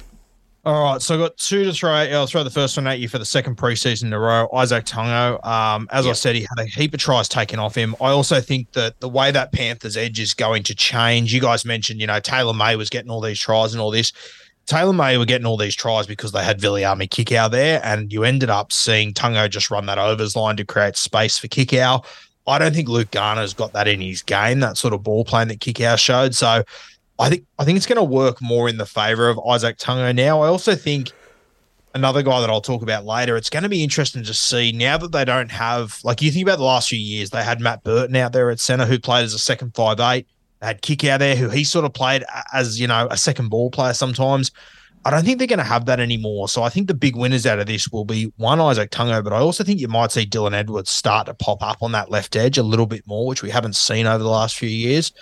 [0.65, 1.91] All right, so I've got two to throw.
[1.91, 4.49] I'll throw the first one at you for the second preseason in a row.
[4.53, 5.45] Izack Tago.
[5.45, 7.97] Um, as I said, he had a heap of tries taken off him.
[8.01, 11.35] I also think that the way that Panthers edge is going to change.
[11.35, 14.13] You guys mentioned, you know, Taylan May was getting all these tries and all this.
[14.67, 18.23] Taylan May were getting all these tries because they had Viliami Kikau there, and you
[18.23, 22.05] ended up seeing Tago just run that overs line to create space for Kikau.
[22.47, 25.49] I don't think Luke Garner's got that in his game, that sort of ball playing
[25.49, 26.37] that Kikau showed.
[26.37, 26.63] So
[27.23, 30.13] I think I think it's going to work more in the favor of Izack Tago
[30.13, 30.43] now.
[30.43, 31.13] I also think
[31.95, 33.37] another guy that I'll talk about later.
[33.37, 36.43] It's going to be interesting to see now that they don't have like you think
[36.49, 37.31] about the last few years.
[37.31, 40.27] They had Matt Burton out there at center who played as a second five eight.
[40.61, 43.71] They had Kikau there who he sort of played as you know a second ball
[43.71, 44.51] player sometimes.
[45.05, 46.49] I don't think they're going to have that anymore.
[46.49, 49.33] So I think the big winners out of this will be one Izack Tago, but
[49.33, 52.35] I also think you might see Dylan Edwards start to pop up on that left
[52.35, 55.13] edge a little bit more, which we haven't seen over the last few years.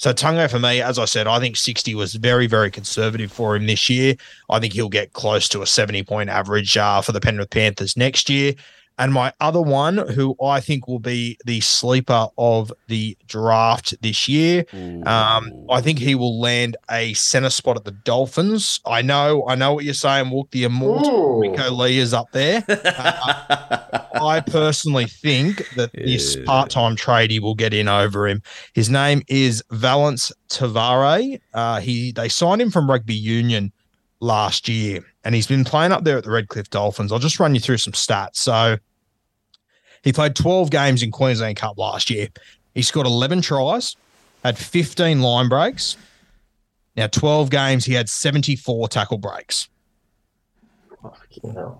[0.00, 3.54] So Tago for me, as I said, I think 60 was very, very conservative for
[3.54, 4.14] him this year.
[4.48, 7.98] I think he'll get close to a 70 point average uh, for the Penrith Panthers
[7.98, 8.54] next year.
[9.00, 14.28] And my other one, who I think will be the sleeper of the draft this
[14.28, 14.66] year,
[15.06, 18.78] um, I think he will land a center spot at the Dolphins.
[18.84, 20.28] I know, I know what you're saying.
[20.28, 21.40] Walk the immortal Ooh.
[21.40, 22.62] Rico Lee is up there.
[23.00, 28.42] Uh, I personally think that this part-time tradie will get in over him.
[28.74, 31.40] His name is Valence Tavare.
[31.54, 33.72] Uh, he they signed him from Rugby Union
[34.20, 37.12] last year, and he's been playing up there at the Redcliffe Dolphins.
[37.12, 38.36] I'll just run you through some stats.
[38.36, 38.76] So
[40.02, 42.28] he played 12 games in Queensland Cup last year.
[42.74, 43.96] He scored 11 tries,
[44.44, 45.96] had 15 line breaks.
[46.96, 49.68] Now, 12 games, he had 74 tackle breaks.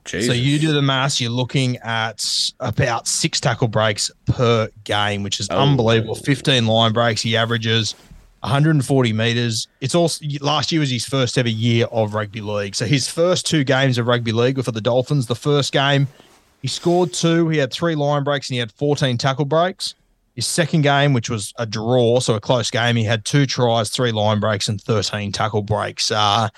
[0.07, 2.25] So you do the maths, you're looking at
[2.61, 5.59] about six tackle breaks per game, which is Oh.
[5.59, 6.15] unbelievable.
[6.15, 7.21] 15 line breaks.
[7.21, 7.95] He averages
[8.43, 9.69] 140 meters.
[9.83, 12.75] It's also last year was his first ever year of rugby league.
[12.75, 15.27] So his first two games of rugby league were for the Dolphins.
[15.27, 16.09] The first game,
[16.63, 19.95] he scored two, he had three line breaks, and he had 14 tackle breaks.
[20.35, 23.91] His second game, which was a draw, so a close game, he had two tries,
[23.91, 26.11] three line breaks, and 13 tackle breaks.
[26.11, 26.49] Uh,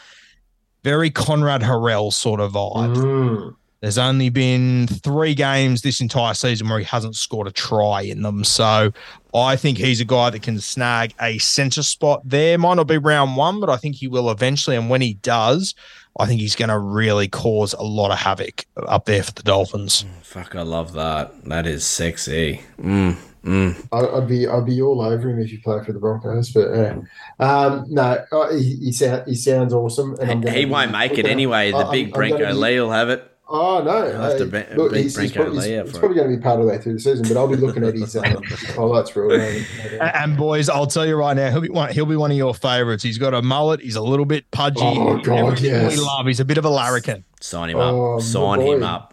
[0.85, 2.97] very Konrad Hurrell sort of vibe.
[2.97, 3.57] Mm.
[3.83, 8.23] There's only been three games this entire season where he hasn't scored a try in
[8.23, 8.45] them.
[8.45, 8.93] So
[9.35, 12.57] I think he's a guy that can snag a centre spot there.
[12.59, 14.77] Might not be round one, but I think he will eventually.
[14.77, 15.75] And when he does,
[16.17, 19.43] I think he's going to really cause a lot of havoc up there for the
[19.43, 20.05] Dolphins.
[20.23, 21.45] Fuck, I love that.
[21.47, 22.61] That is sexy.
[22.81, 23.89] Mm, mm.
[23.91, 26.69] I- I'd be I'd be all over him if you play for the Broncos, but
[26.73, 26.99] yeah.
[27.41, 31.19] um, no, uh, he, he, sound, he sounds awesome, and I'm He, he won't make
[31.19, 31.73] it anyway.
[31.73, 33.29] The I'm- big I'm Brenko Lee will have it.
[33.49, 34.07] Oh no!
[34.11, 36.01] He'll have to hey, be- look, beat he's, he's, probably, Lee he's for it.
[36.01, 37.85] probably going to be part of the way through the season, but I'll be looking
[37.85, 39.33] at his, um, his highlights real.
[39.33, 41.93] A- And boys, I'll tell you right now, he'll be one.
[41.93, 43.03] He'll be one of your favourites.
[43.03, 43.81] He's got a mullet.
[43.81, 44.81] He's a little bit pudgy.
[44.83, 45.97] Oh, God, yes.
[45.97, 46.27] We love.
[46.27, 47.25] He's a bit of a larrikin.
[47.41, 48.23] Sign him Oh, up.
[48.23, 49.13] Sign him up.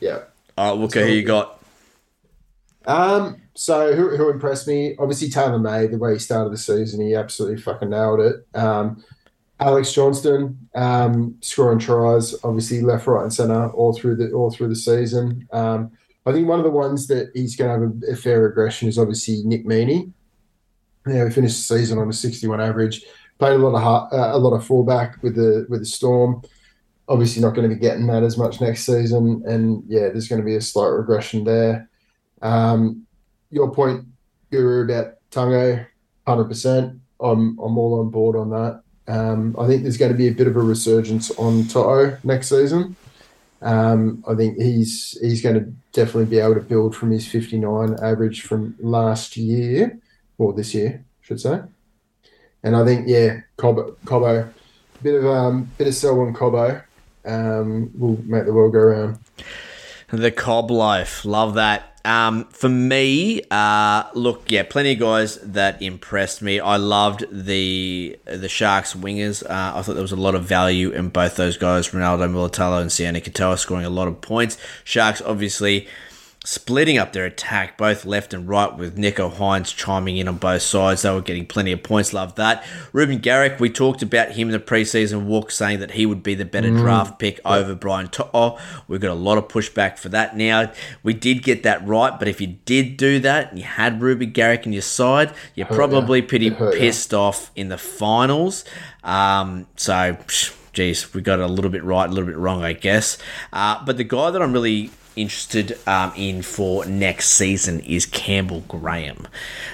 [0.00, 0.22] Yeah.
[0.58, 1.62] All right, Wooker, who you got?
[2.86, 3.42] Um.
[3.54, 4.94] So who, who impressed me?
[5.00, 5.88] Obviously Taylan May.
[5.88, 8.46] The way he started the season, he absolutely fucking nailed it.
[8.54, 9.02] Um,
[9.60, 14.68] Alex Johnston, um, scoring tries, obviously left, right, and center all through the all through
[14.68, 15.48] the season.
[15.52, 15.90] Um,
[16.26, 18.88] I think one of the ones that he's going to have a, a fair regression
[18.88, 20.12] is obviously Nick Meaney.
[21.06, 23.04] Yeah, we finished the season on a 61 average.
[23.38, 26.42] Played a lot of ha- uh, a lot of fullback with the with the Storm.
[27.08, 30.40] Obviously, not going to be getting that as much next season, and yeah, there's going
[30.40, 31.88] to be a slight regression there.
[32.42, 33.06] Um,
[33.50, 34.04] your point,
[34.50, 35.86] Guru, about Tago,
[36.26, 37.00] hundred percent.
[37.20, 38.82] I'm I'm all on board on that.
[39.08, 42.50] Um, I think there's going to be a bit of a resurgence on Toto next
[42.50, 42.94] season.
[43.62, 47.96] Um, I think he's he's going to definitely be able to build from his 59
[48.00, 49.98] average from last year
[50.36, 51.62] or this year, I should say.
[52.62, 54.52] And I think yeah, Cobo, Cobbo
[55.02, 56.82] bit of um bit of sell on Cobbo
[57.24, 59.18] um, will make the world go round.
[60.10, 61.87] The Cob life, Love that.
[62.04, 66.60] Um, for me, uh, look, yeah, plenty of guys that impressed me.
[66.60, 69.42] I loved the the Sharks wingers.
[69.44, 72.80] Uh, I thought there was a lot of value in both those guys, Ronaldo Mulitalo
[72.80, 74.56] and Sione Katoa, scoring a lot of points.
[74.84, 75.88] Sharks, obviously,
[76.44, 80.62] splitting up their attack, both left and right, with Nicho Hynes chiming in on both
[80.62, 81.02] sides.
[81.02, 82.12] They were getting plenty of points.
[82.12, 82.64] Love that.
[82.92, 86.34] Reuben Garrick, we talked about him in the preseason walk, saying that he would be
[86.34, 88.58] the better draft pick over Brian To'o.
[88.86, 90.72] We've got a lot of pushback for that now.
[91.02, 94.30] We did get that right, but if you did do that and you had Reuben
[94.30, 98.64] Garrick in your side, you're probably pretty hurt pissed off in the finals.
[99.04, 102.72] Um, so, psh, geez, we got a little bit right, a little bit wrong, I
[102.72, 103.18] guess.
[103.52, 108.60] Uh, but the guy that I'm really interested um, in for next season is Campbell
[108.68, 109.26] Graham.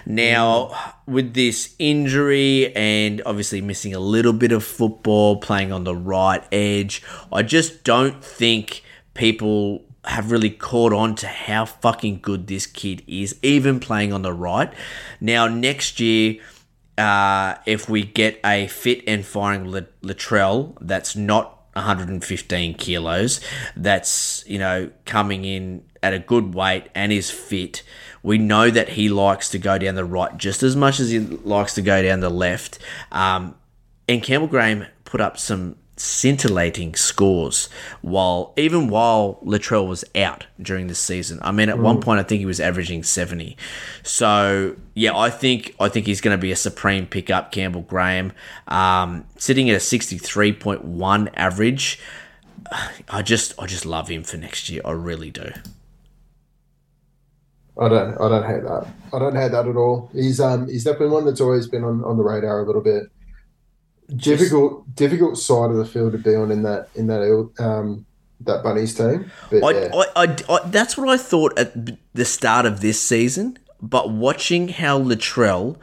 [0.06, 5.94] Now, with this injury and obviously missing a little bit of football, playing on the
[5.94, 8.82] right edge, I just don't think
[9.14, 14.22] people have really caught on to how fucking good this kid is, even playing on
[14.22, 14.72] the right.
[15.20, 16.36] Now, next year,
[16.98, 23.40] uh, if we get a fit and firing Lat- Latrell that's not 115 kilos,
[23.76, 27.82] that's, you know, coming in at a good weight and is fit,
[28.22, 31.18] we know that he likes to go down the right just as much as he
[31.18, 32.78] likes to go down the left.
[33.10, 33.54] Um,
[34.08, 37.68] and Campbell Graham put up some scintillating scores
[38.02, 41.38] while even while Latrell was out during the season.
[41.42, 43.56] I mean, at one point, I think he was averaging seventy.
[44.02, 47.52] So yeah, I think I think he's going to be a supreme pickup.
[47.52, 48.32] Campbell Graham,
[48.68, 52.00] um, sitting at a sixty three point one average.
[53.08, 54.82] I just I just love him for next year.
[54.84, 55.52] I really do.
[57.78, 58.86] I don't I don't hate that.
[59.12, 60.10] I don't hate that at all.
[60.12, 63.04] He's um he's definitely one that's always been on, on the radar a little bit.
[64.14, 68.04] Difficult difficult side of the field to be on in that in that um
[68.40, 69.30] that bunnies team.
[69.50, 69.90] But I, yeah.
[69.94, 71.72] I, I, I, that's what I thought at
[72.12, 73.58] the start of this season.
[73.80, 75.76] But watching how Latrell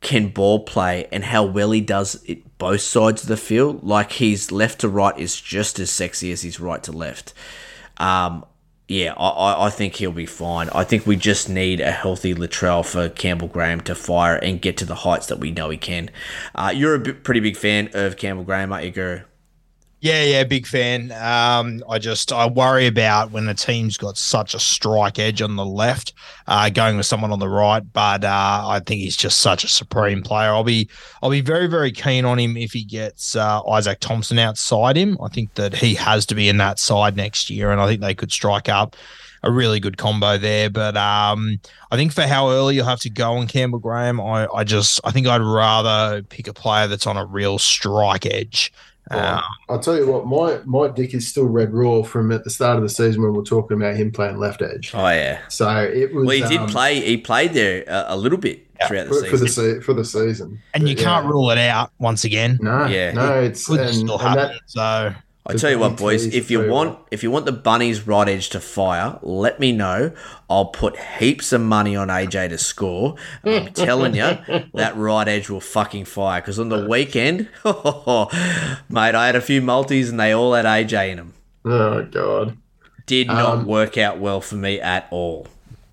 [0.00, 4.12] can ball play and how well he does it both sides of the field, like
[4.12, 7.32] his left to right is just as sexy as his right to left.
[7.96, 8.44] Um,
[8.92, 10.68] yeah, I, I, think he'll be fine.
[10.70, 14.76] I think we just need a healthy Latrell for Campbell Graham to fire and get
[14.78, 16.10] to the heights that we know he can.
[16.54, 19.20] Uh, you're a pretty big fan of Campbell Graham, aren't you, Guru?
[20.02, 21.12] Yeah, yeah, big fan.
[21.12, 25.54] Um, I just I worry about when the team's got such a strike edge on
[25.54, 26.12] the left,
[26.48, 27.84] uh, going with someone on the right.
[27.92, 30.48] But uh, I think he's just such a supreme player.
[30.48, 30.90] I'll be
[31.22, 35.16] I'll be very very keen on him if he gets uh, Izaac Thompson outside him.
[35.22, 38.00] I think that he has to be in that side next year, and I think
[38.00, 38.96] they could strike up
[39.44, 40.68] a really good combo there.
[40.68, 41.60] But um,
[41.92, 45.00] I think for how early you'll have to go on Campbell Graham, I, I just
[45.04, 48.72] I think I'd rather pick a player that's on a real strike edge.
[49.12, 52.50] Um, I'll tell you what, my my dick is still red raw from at the
[52.50, 54.92] start of the season when we are talking about him playing left edge.
[54.94, 55.40] Oh yeah.
[55.48, 57.00] So it was Well, he did um, play.
[57.00, 59.80] He played there a, a little bit throughout the for, for the season.
[59.80, 60.60] se- for the season.
[60.74, 61.30] and you But, can't yeah.
[61.30, 62.58] rule it out once again.
[62.60, 63.12] No, Yeah.
[63.12, 64.48] no, it's Could and, still and happen.
[64.54, 66.24] that, so I tell you what, boys.
[66.26, 67.08] If you want, what.
[67.10, 70.12] if you want the bunnies right edge to fire, let me know.
[70.48, 73.16] I'll put heaps of money on AJ to score.
[73.44, 74.38] I'm telling you,
[74.74, 76.40] that right edge will fucking fire.
[76.40, 77.48] Because on the weekend,
[78.88, 81.34] mate, I had a few multis and they all had AJ in them.
[81.64, 82.56] oh god.
[83.06, 85.48] Did not Um, work out well for me at all.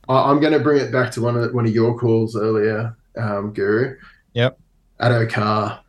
[0.07, 2.95] I- I'm going to bring it back to one of one of your calls earlier,
[3.17, 3.95] um, Guru.
[4.33, 4.59] Yep.
[5.01, 5.79] Addo Carr.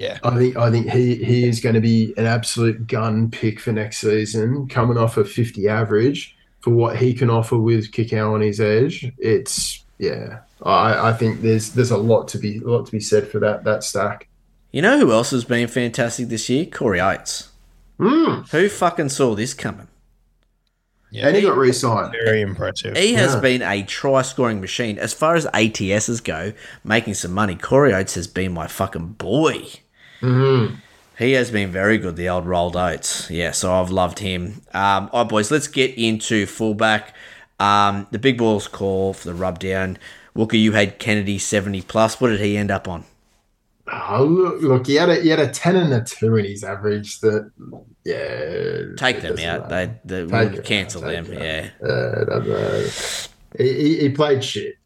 [0.00, 3.60] Yeah, I think I think he he is going to be an absolute gun pick
[3.60, 8.32] for next season, coming off a 50 average for what he can offer with Kikau
[8.32, 9.12] on his edge.
[9.18, 10.40] It's yeah.
[10.62, 13.38] I, I think there's there's a lot to be a lot to be said for
[13.40, 14.26] that that stack.
[14.72, 16.64] You know who else has been fantastic this year?
[16.64, 17.50] Corey Oates.
[17.98, 18.48] Mm.
[18.50, 19.88] Who fucking saw this coming?
[21.10, 22.12] yeah, And he got re-signed.
[22.24, 22.96] very impressive.
[22.96, 23.40] He has Yeah.
[23.40, 24.96] been a try scoring machine.
[24.98, 26.52] As far as ATSs go,
[26.84, 29.66] making some money, Corey Oates has been my fucking boy.
[30.20, 30.76] Mm-hmm.
[31.18, 33.30] He has been very good, the old rolled oats.
[33.30, 34.62] Yeah, so I've loved him.
[34.72, 37.14] Um, all right, boys, let's get into fullback.
[37.58, 39.98] Um, the big balls call for the rub down.
[40.34, 42.20] Wooker, you had Kennedy 70 plus.
[42.20, 43.04] What did he end up on?
[43.92, 46.62] Oh, look, look, he had a he had a ten and a two in his
[46.62, 47.18] average.
[47.20, 47.50] That
[48.04, 49.68] yeah, Take them out.
[49.68, 49.98] matter.
[50.04, 51.32] They, they cancel out, them.
[51.32, 51.86] it Yeah.
[51.86, 52.88] Uh,
[53.58, 54.76] he, he played shit.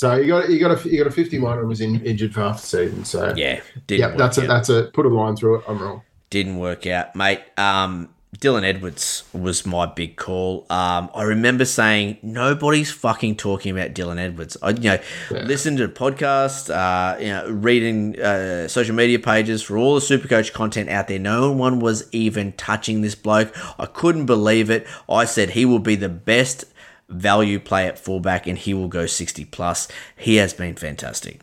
[0.00, 2.32] So you got he got a he got a fifty one and was in, injured
[2.32, 3.04] for half the season.
[3.04, 3.60] So Yeah.
[3.86, 4.48] Yeah, that's a out.
[4.48, 5.64] that's a put a line through it.
[5.68, 6.00] I'm wrong.
[6.30, 7.42] didn't work out, mate.
[7.58, 10.64] Um, Dylan Edwards was my big call.
[10.70, 14.56] Um, I remember saying nobody's fucking talking about Dylan Edwards.
[14.62, 14.98] I, you know,
[15.32, 20.54] listen to podcasts, uh, you know, reading uh, social media pages for all the Supercoach
[20.54, 21.18] content out there.
[21.18, 23.54] No one was even touching this bloke.
[23.78, 24.86] I couldn't believe it.
[25.10, 26.64] I said he will be the best
[27.10, 29.88] value play at fullback, and he will go sixty plus.
[30.16, 31.40] He has been fantastic.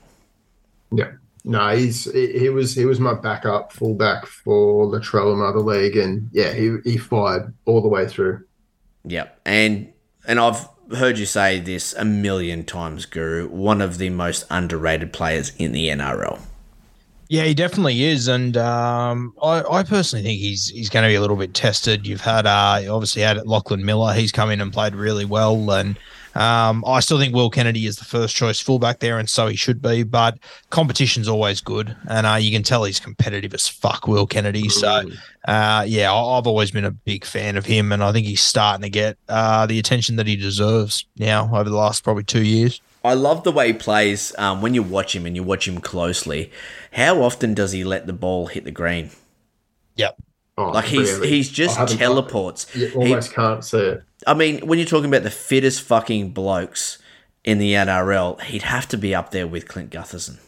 [0.92, 1.12] Yeah.
[1.44, 6.30] No, he's he, was he was my backup fullback for Latrell in other league, and
[6.34, 8.44] yeah, he he fired all the way through.
[9.06, 9.40] Yep.
[9.46, 9.94] And
[10.28, 15.14] and I've heard you say this a million times, Guru, one of the most underrated
[15.14, 16.42] players in the NRL.
[17.30, 21.16] Yeah, he definitely is, and um, I, I, personally think he's he's going to be
[21.16, 22.08] a little bit tested.
[22.08, 25.98] You've had uh, obviously had Lachlan Miller; he's come in and played really well, and
[26.36, 29.58] um, I still think Will Kennedy is the first choice fullback there, and so he
[29.58, 30.04] should be.
[30.04, 30.38] But
[30.70, 34.70] competition's always good, and uh, you can tell he's competitive as fuck, Will Kennedy.
[34.70, 35.10] So,
[35.48, 38.84] uh, yeah, I've always been a big fan of him, and I think he's starting
[38.84, 42.80] to get uh, the attention that he deserves now over the last probably two years.
[43.04, 45.80] I love the way he plays um, when you watch him and you watch him
[45.80, 46.52] closely.
[46.92, 49.12] How often does he let the ball hit the green?
[49.96, 50.18] Yep.
[50.58, 51.30] Oh, like he's really?
[51.30, 52.66] he's just I teleports.
[52.76, 54.04] You He- almost can't see it.
[54.26, 56.98] I mean, when you're talking about the fittest fucking blokes
[57.44, 60.40] in the NRL, he'd have to be up there with Clint Gutherson.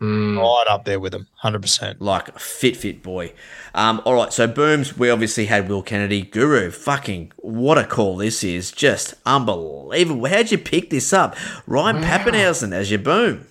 [0.00, 2.00] Right up there with him, hundred percent.
[2.00, 3.32] Like a fit, fit boy.
[3.74, 6.22] Um, all right, so Booms, we obviously had Will Kennedy.
[6.22, 8.70] Guru, fucking what a call this is.
[8.70, 10.28] Just unbelievable.
[10.28, 11.36] How'd you pick this up?
[11.66, 13.46] Ryan Papenhuyzen as your boom.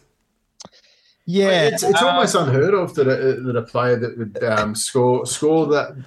[1.26, 4.74] Yeah, it's it's uh, almost unheard of that a, that a player that would um,
[4.74, 5.98] score score that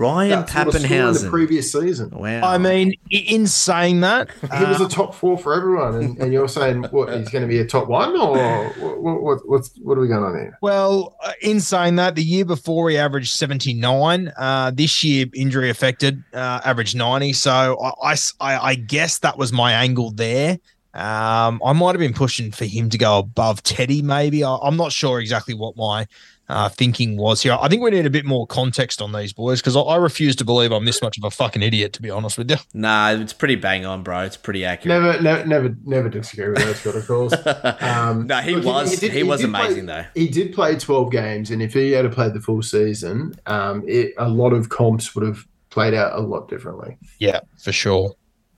[0.00, 1.30] Ryan that sort of score in the Papenhuyzen.
[1.30, 2.10] previous season.
[2.10, 2.40] Wow.
[2.42, 6.32] I mean, i- in saying that, He was a top four for everyone, and, and
[6.32, 9.98] you're saying what he's going to be a top one, or what, what, what's what
[9.98, 10.58] are we going on here?
[10.62, 14.32] Well, uh, in saying that, the year before he averaged 79.
[14.36, 17.32] Uh, this year, injury affected, uh, averaged 90.
[17.34, 20.58] So I I guess that was my angle there.
[20.92, 24.42] Um, I might have been pushing for him to go above Teddy, maybe.
[24.42, 26.06] I, I'm not sure exactly what my
[26.50, 27.56] uh, thinking was here.
[27.60, 30.36] I think we need a bit more context on these boys because I, I refuse
[30.36, 32.56] to believe I'm this much of a fucking idiot, to be honest with you.
[32.74, 34.20] Nah, it's pretty bang on, bro.
[34.22, 35.00] It's pretty accurate.
[35.02, 37.34] Never, never, never, never disagree with those sort of calls.
[37.80, 40.04] Um, No, he look, was- he was did play- amazing, though.
[40.14, 44.12] He did play 12 games, and if he had played the full season, um, it,
[44.18, 46.96] a lot of comps would have played out a lot differently.
[47.18, 48.14] Yeah, for sure.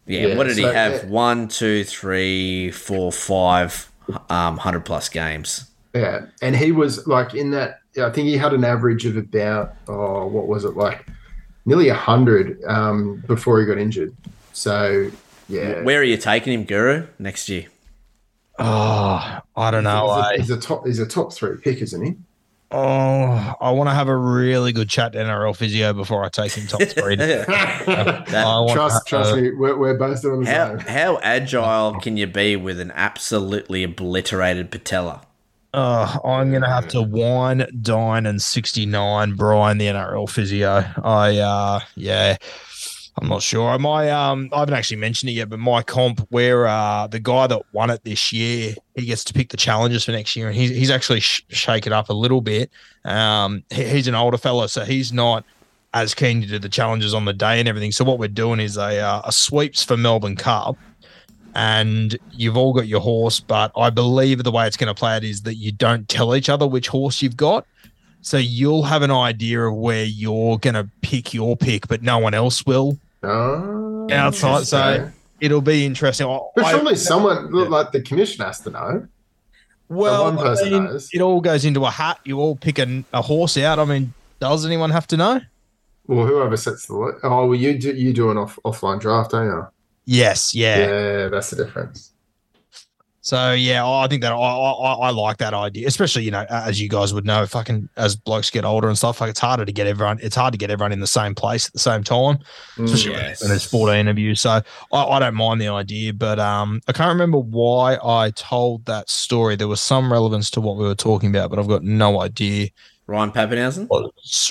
[0.07, 0.93] Yeah, Yeah, what did he have?
[1.05, 1.07] yeah.
[1.07, 3.91] One, two, three, four, five,
[4.29, 5.71] um, hundred plus games.
[5.95, 7.81] Yeah, and he was like in that.
[7.99, 11.07] I think he had an average of about oh, what was it like,
[11.67, 14.15] nearly hundred um, before he got injured.
[14.53, 15.11] So
[15.49, 17.67] yeah, Where are you taking him, Guru, next year?
[18.59, 20.23] Oh, I don't know.
[20.37, 20.87] he's, a, he's a top.
[20.87, 22.15] He's a top three pick, isn't he?
[22.75, 26.53] Oh, I want to have a really good chat to NRL physio before I take
[26.53, 27.17] him top three.
[27.21, 28.25] I
[28.73, 30.79] trust, to- trust me, we're, we're both doing the How same.
[30.79, 35.21] how agile can you be with an absolutely obliterated patella?
[35.73, 40.85] Uh, I'm gonna have to wine, dine, and 69 Brian the NRL physio.
[41.03, 42.37] I uh yeah.
[43.21, 43.79] I'm not sure.
[43.79, 47.47] My um, I haven't actually mentioned it yet, but my comp, where uh, the guy
[47.47, 50.57] that won it this year, he gets to pick the challenges for next year, and
[50.57, 52.71] he's he's actually sh- shaken up a little bit.
[53.05, 55.45] Um, he- he's an older fella, so he's not
[55.93, 57.93] as keen to do the challenges on the day and everything.
[57.93, 60.79] So what we're doing is a uh, a sweeps for Melbourne Cup,
[61.55, 65.17] and you've all got your horse, but I believe the way it's going to play
[65.17, 67.67] it is that you don't tell each other which horse you've got.
[68.23, 72.19] So you'll have an idea of where you're going to pick your pick, but no
[72.19, 74.67] one else will Oh, outside.
[74.67, 76.27] So it'll be interesting.
[76.29, 79.07] I- but I- surely someone like the commission has to know.
[79.89, 81.11] well, one person I mean, knows.
[81.13, 82.19] it all goes into a hat.
[82.25, 83.79] You all pick a, a horse out.
[83.79, 85.41] I mean, does anyone have to know?
[86.07, 89.47] Well, whoever sets the oh, well, you do you do an off offline draft, don't
[89.47, 89.67] you?
[90.05, 90.79] Yes, yeah.
[90.79, 92.09] Yeah, that's the difference.
[93.25, 96.81] So yeah, I think that I, I I like that idea, especially you know as
[96.81, 99.71] you guys would know, fucking as blokes get older and stuff, like it's harder to
[99.73, 100.19] get everyone.
[100.21, 102.39] It's hard to get everyone in the same place at the same time,
[102.81, 103.41] especially when- Yes.
[103.41, 104.35] when there's 14 of you.
[104.35, 104.61] So
[104.93, 109.09] I, I don't mind the idea, but um, I can't remember why I told that
[109.09, 109.55] story.
[109.55, 112.71] There was some relevance to what we were talking about, but I've got no idea.
[113.07, 113.87] Ryan Papenhuyzen?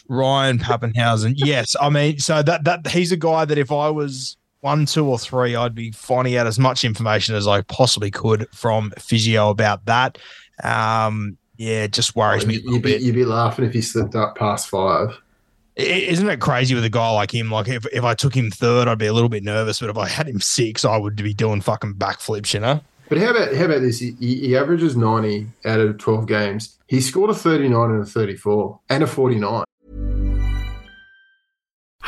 [0.08, 1.34] Ryan Papenhuyzen.
[1.36, 5.06] yes, I mean, so that that he's a guy that if I was one, two,
[5.08, 9.50] or three, I'd be finding out as much information as I possibly could from physio
[9.50, 10.18] about that.
[10.64, 13.02] Um, yeah, it just worries me a You- little You'd be, bit.
[13.02, 15.10] you'd be laughing if he slipped up past five.
[15.76, 17.50] Isn't it crazy with a guy like him?
[17.50, 19.98] Like if, if I took him third, I'd be a little bit nervous, but if
[19.98, 22.82] I had him six, I would be doing fucking backflips, you know?
[23.10, 24.00] But how about how about this?
[24.00, 26.78] He, he averages ninety out of twelve games.
[26.88, 29.64] He scored a thirty nine and a thirty four and a forty nine.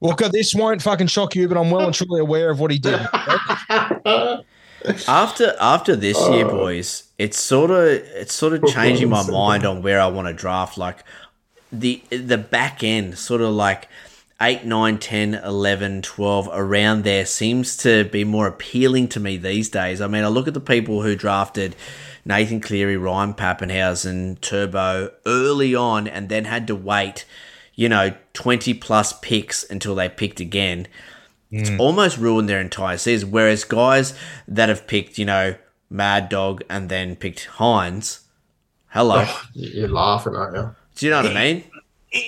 [0.00, 2.70] Well, God, this won't fucking shock you, but I'm well and truly aware of what
[2.70, 3.00] he did.
[5.08, 6.50] After after this year, uh.
[6.50, 10.34] boys, it's sort of it's sort of changing my mind on where I want to
[10.34, 10.78] draft.
[10.78, 11.02] Like
[11.72, 13.88] the the back end, sort of like
[14.40, 19.68] 8, 9, 10, 11, 12, around there seems to be more appealing to me these
[19.68, 20.00] days.
[20.00, 21.74] I mean, I look at the people who drafted
[22.24, 27.24] Nathan Cleary, Ryan Papenhuyzen, Turbo early on and then had to wait,
[27.78, 30.88] you know, 20 plus picks until they picked again.
[31.52, 31.78] It's mm.
[31.78, 33.30] almost ruined their entire season.
[33.30, 34.14] Whereas guys
[34.48, 35.54] that have picked, you know,
[35.88, 38.22] Mad Dog and then picked Hynes,
[38.88, 39.24] hello.
[39.54, 40.74] You're laughing, aren't you?
[40.96, 41.64] Do you know what I mean?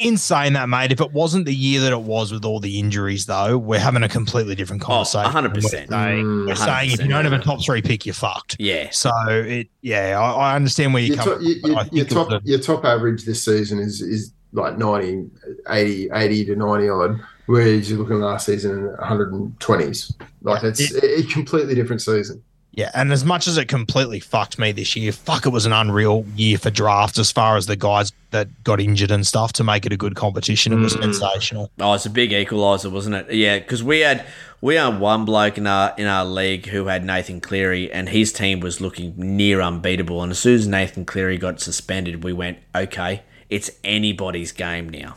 [0.03, 2.79] In saying that, mate, if it wasn't the year that it was with all the
[2.79, 5.37] injuries, though, we're having a completely different oh, conversation.
[5.37, 5.55] Oh, 100%.
[5.55, 6.47] We're saying, mm.
[6.47, 8.55] we're saying if you don't have a top three pick, you're fucked.
[8.61, 8.91] Yeah.
[8.93, 11.27] So it, yeah, I, I understand where you Your, come.
[11.27, 15.31] top, from, your, your top, the- your top average this season is is like 90,
[15.69, 20.15] 80, 80 to 90 odd, whereas you're looking last season in 120s.
[20.43, 22.43] Like it's a, a completely different season.
[22.73, 25.73] Yeah, and as much as it completely fucked me this year, fuck, it was an
[25.73, 29.65] unreal year for drafts as far as the guys that got injured and stuff to
[29.65, 30.73] make it a good competition.
[30.73, 31.03] It was mm.
[31.03, 31.71] sensational.
[31.81, 33.33] Oh, it's a big equaliser, wasn't it?
[33.35, 34.25] Yeah, because we had
[34.61, 38.33] we had one bloke in our in our league who had Nathan Cleary, and his
[38.33, 40.23] team was looking near unbeatable.
[40.23, 45.17] And as soon as Nathan Cleary got suspended, we went, okay, it's anybody's game now,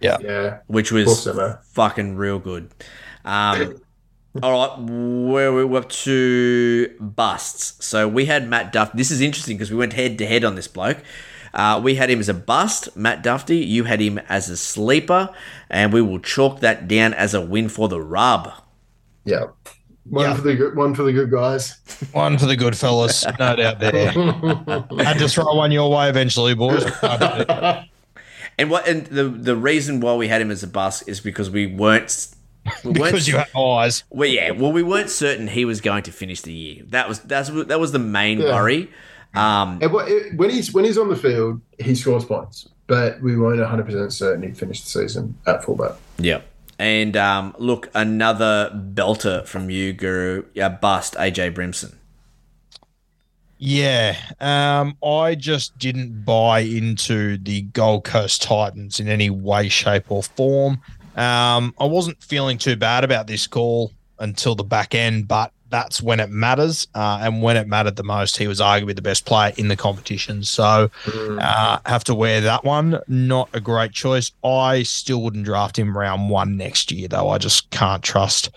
[0.00, 0.58] Yeah.
[0.66, 2.70] which was Awesome, fucking real good.
[3.24, 3.80] Um,
[4.42, 4.78] all right,
[5.30, 7.84] where are we up to busts?
[7.84, 8.92] So we had Matt Duff.
[8.92, 10.98] This is interesting because we went head to head on this bloke.
[11.54, 13.64] Uh, we had him as a bust, Matt Dufty.
[13.64, 15.30] You had him as a sleeper,
[15.70, 18.50] and we will chalk that down as a win for the rub.
[19.24, 19.44] Yeah.
[20.08, 20.34] One Yeah.
[20.34, 21.78] for the good, one for the good guys.
[22.12, 24.10] One for the good fellas, no doubt there.
[24.12, 26.84] Had to throw one your way eventually, boys.
[28.56, 28.86] And what?
[28.86, 32.28] And the the reason why we had him as a bus is because we weren't.
[32.84, 34.04] We weren't because you had eyes.
[34.10, 34.52] Well, yeah.
[34.52, 36.82] Well, we weren't certain he was going to finish the year.
[36.88, 38.52] That was that's that was the main Yeah.
[38.54, 38.90] worry.
[39.34, 43.36] Um, And it- when he's when he's on the field, he scores points, but we
[43.36, 45.92] weren't 100 percent certain he'd finish the season at fullback.
[46.18, 46.42] Yeah.
[46.78, 50.44] And um, look, another belter from you, Guru.
[50.54, 51.94] Yeah, bust AJ Brimson.
[53.58, 60.10] Yeah, um, I just didn't buy into the Gold Coast Titans in any way, shape,
[60.10, 60.82] or form.
[61.16, 66.02] Um, I wasn't feeling too bad about this call until the back end, but that's
[66.02, 66.86] when it matters.
[66.94, 69.76] Uh, and when it mattered the most, he was arguably the best player in the
[69.76, 70.42] competition.
[70.44, 73.00] So uh, have to wear that one.
[73.08, 74.30] Not a great choice.
[74.44, 77.28] I still wouldn't draft him round one next year, though.
[77.28, 78.50] I just can't trust.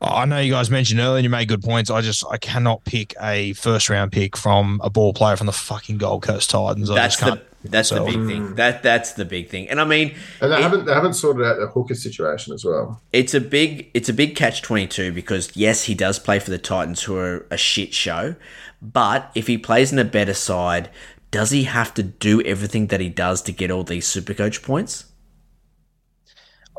[0.00, 1.90] I know you guys mentioned earlier, and you made good points.
[1.90, 5.52] I just I cannot pick a first round pick from a ball player from the
[5.52, 6.90] fucking Gold Coast Titans.
[6.90, 7.40] I That's just can't.
[7.40, 8.48] the that's the big thing.
[8.48, 8.56] Mm.
[8.56, 9.68] That that's the big thing.
[9.68, 12.64] And I mean, And they it- haven't they haven't sorted out the hooker situation as
[12.64, 13.00] well.
[13.12, 16.50] it's a big it's a big catch twenty two because yes, he does play for
[16.50, 18.34] the Titans, who are a shit show.
[18.82, 20.90] But if he plays in a better side,
[21.30, 24.62] does he have to do everything that he does to get all these super coach
[24.62, 25.06] points?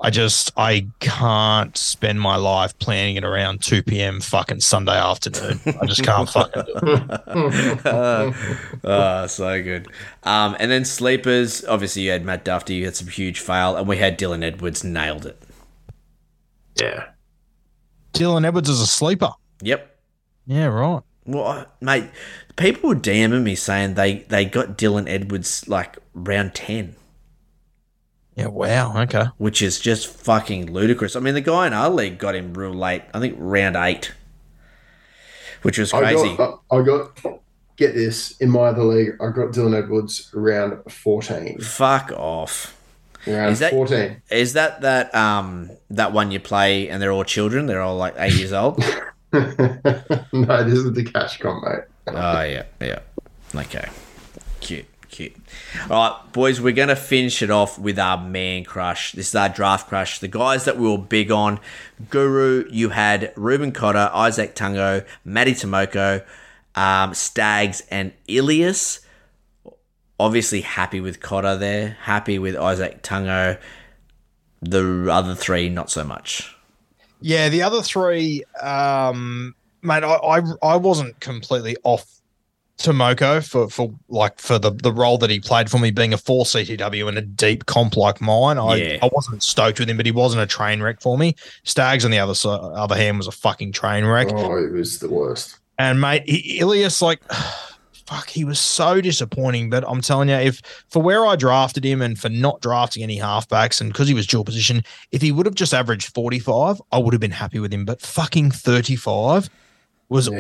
[0.02, 4.20] I just I can't spend my life planning it around two p.m.
[4.20, 5.60] fucking Sunday afternoon.
[5.82, 7.82] I just can't fucking do it.
[8.84, 9.88] Oh, so good.
[10.24, 13.88] Um, and then sleepers, obviously you had Matt Dufty, you had some huge fail, and
[13.88, 15.41] we had Dylan Edwards nailed it.
[16.80, 17.06] Yeah.
[18.14, 19.32] Dylan Edwards is a sleeper.
[19.62, 19.98] Yep.
[20.46, 21.02] Yeah, right.
[21.26, 22.10] Well, I- mate,
[22.58, 26.96] people were DMing me saying they, they got Dylan Edwards like round 10,
[28.36, 29.01] Yeah, wow.
[29.03, 29.25] Okay.
[29.38, 31.15] which is just fucking ludicrous.
[31.15, 34.11] I mean, the guy in our league got him real late, I think round 8,
[35.61, 36.31] which was crazy.
[36.31, 37.19] I got, I got
[37.77, 39.13] get this in my other league.
[39.21, 41.59] I got Dylan Edwards round 14.
[41.59, 42.77] Fuck off.
[43.27, 44.21] Around Is that- 14.
[44.29, 47.65] Is that that um that one you play and they're all children?
[47.65, 48.77] They're all like eight years old.
[49.33, 51.83] no, this is the cash comp, mate.
[52.07, 52.99] Oh yeah, yeah.
[53.55, 53.88] Okay.
[54.61, 54.86] Cute,
[55.16, 55.36] cute.
[55.89, 59.13] All right, boys, we're gonna finish it off with our man crush.
[59.13, 60.20] This is our draft crush.
[60.20, 61.59] The guys that we were big on.
[62.09, 66.26] Guru, you had Reuben Cotter, Izack Tago, Matty Timoko,
[66.76, 68.99] um, Stags, and Ilias.
[70.20, 71.97] Obviously happy with Cotter there.
[72.01, 73.57] Happy with Izack Tago.
[74.61, 76.53] The other three, not so much.
[77.22, 82.14] Yeah, the other three, um, mate, I, I I wasn't completely off
[82.78, 86.17] Timoko for for like for the the role that he played for me being a
[86.17, 88.57] four CTW and a deep comp like mine.
[88.57, 88.97] I, Yeah.
[89.01, 91.36] I wasn't stoked with him, but he wasn't a train wreck for me.
[91.63, 94.28] Stags on the other side, other hand was a fucking train wreck.
[94.32, 95.57] Oh, it was the worst.
[95.80, 97.21] And mate, I- Ilias, like,
[98.07, 99.69] fuck, he was so disappointing.
[99.69, 103.17] But I'm telling you, if for where I drafted him and for not drafting any
[103.19, 106.97] halfbacks and because he was dual position, if he would have just averaged 45, I
[106.97, 107.86] would have been happy with him.
[107.86, 109.49] But fucking 35
[110.10, 110.38] was awful.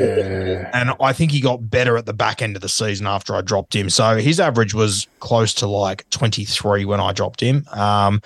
[0.73, 3.41] And I think he got better at the back end of the season after I
[3.41, 3.89] dropped him.
[3.89, 7.65] So his average was close to like 23 when I dropped him.
[7.71, 8.21] Um,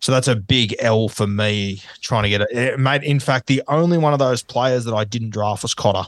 [0.00, 2.78] so that's a big L for me trying to get it.
[2.78, 6.04] Mate, in fact, the only one of those players that I didn't draft was Cotter.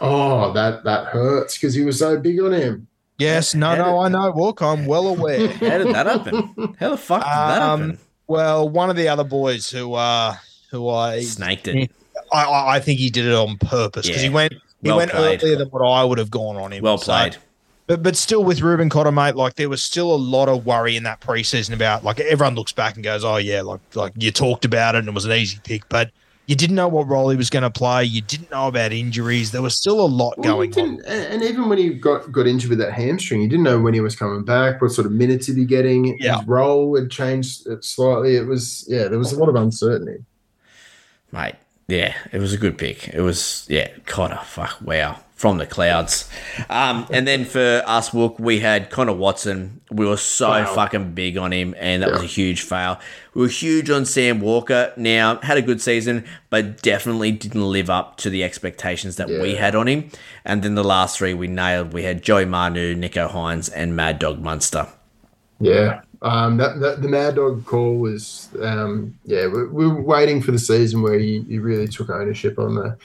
[0.00, 2.86] Oh, that that hurts because he was so big on him.
[3.18, 4.32] Yes, no, no, I know.
[4.36, 5.48] Look, I'm well aware.
[5.52, 6.74] How did that happen?
[6.78, 7.98] How the fuck did that Um, happen?
[8.26, 10.34] well, one of the other boys who uh
[10.70, 11.90] who I Snaked it.
[12.34, 14.28] I- I, I think he did it on purpose because Yeah.
[14.28, 15.42] he went he Well went played.
[15.42, 16.82] earlier than what I would have gone on him.
[16.82, 17.36] Well So- played.
[17.86, 20.96] but but still with Reuben Cotter, mate, like there was still a lot of worry
[20.96, 24.30] in that preseason about like everyone looks back and goes, oh yeah, like like you
[24.30, 26.10] talked about it and it was an easy pick, but
[26.46, 28.04] you didn't know what role he was going to play.
[28.04, 29.50] You didn't know about injuries.
[29.50, 30.80] There was still a lot Well, going on.
[30.88, 33.94] and and even when he got got injured with that hamstring, you didn't know when
[33.94, 36.18] he was coming back, what sort of minutes he'd be getting.
[36.20, 36.36] Yeah.
[36.38, 38.36] His role had changed uh, slightly.
[38.36, 40.22] It was yeah, there was a lot of uncertainty.
[41.32, 41.54] mate.
[41.86, 43.08] Yeah, it was a good pick.
[43.08, 44.40] It was yeah, Cotter.
[44.44, 46.30] Fuck, wow, from the clouds.
[46.70, 49.82] Um, and then for us, Wook, we had Connor Watson.
[49.90, 50.74] We were so Wow.
[50.74, 52.98] fucking big on him, and that was a huge fail.
[53.34, 54.94] We were huge on Sam Walker.
[54.96, 59.56] Now had a good season, but definitely didn't live up to the expectations that we
[59.56, 60.08] had on him.
[60.42, 61.92] And then the last three we nailed.
[61.92, 64.86] We had Joey Manu, Nicho Hynes, and Mad Dog Munster.
[65.60, 66.00] Yeah.
[66.24, 70.52] Um, that, that the Mad Dog call was, um, yeah, we, we were waiting for
[70.52, 72.96] the season where he, he really took ownership on the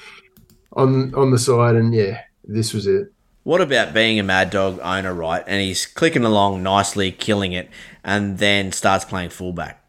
[0.74, 3.12] on on the side, and yeah, this was it.
[3.44, 5.44] What about being a Mad Dog owner, right?
[5.46, 7.70] And he's clicking along nicely, killing it,
[8.06, 9.84] and then starts playing fullback.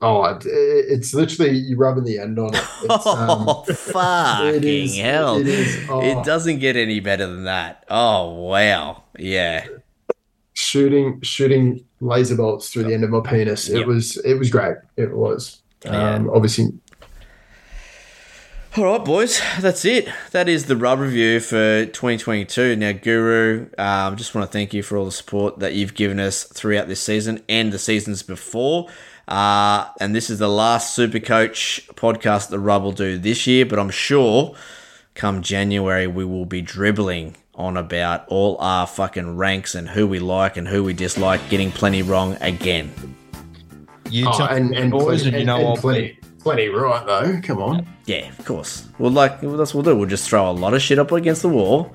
[0.00, 2.64] Oh, it, it's literally you rubbing the end on it.
[2.84, 5.36] It's, um, oh, fucking it is- hell.
[5.38, 6.00] it is, oh.
[6.00, 7.84] It doesn't get any better than that.
[7.88, 9.04] Oh, wow.
[9.18, 9.66] Yeah.
[10.58, 13.68] Shooting shooting laser bolts through the end of my penis.
[13.68, 13.86] It Yep.
[13.86, 14.76] was it was great.
[14.96, 15.60] It was.
[15.84, 16.14] Yeah.
[16.14, 16.72] Um, obviously,
[18.76, 19.40] All right, boys.
[19.60, 20.08] That's it.
[20.32, 22.74] That is the rub review for 2022.
[22.76, 26.18] Now, Guru, um, just want to thank you for all the support that you've given
[26.20, 28.88] us throughout this season and the seasons before.
[29.28, 33.64] Uh, and this is the last Super Coach podcast the Rub will do this year,
[33.66, 34.54] but I'm sure
[35.14, 40.20] come January we will be dribbling on about all our fucking ranks and who we
[40.20, 42.90] like and who we dislike, getting plenty wrong again.
[44.08, 47.40] You oh, and and, boys, plenty, and you know and, I'll plenty plenty right though.
[47.42, 47.86] Come on.
[48.06, 48.88] Yeah, of course.
[48.98, 49.98] Well, like that's what we'll do.
[49.98, 51.92] We'll just throw a lot of shit up against the wall,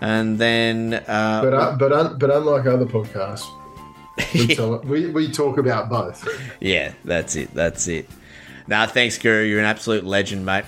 [0.00, 3.48] and then uh, But uh, but un, but unlike other podcasts,
[4.34, 6.28] we, tell, we we talk about both.
[6.60, 7.52] yeah, that's it.
[7.54, 8.08] That's it.
[8.68, 9.44] Nah, thanks, Guru.
[9.44, 10.64] You're an absolute legend, mate.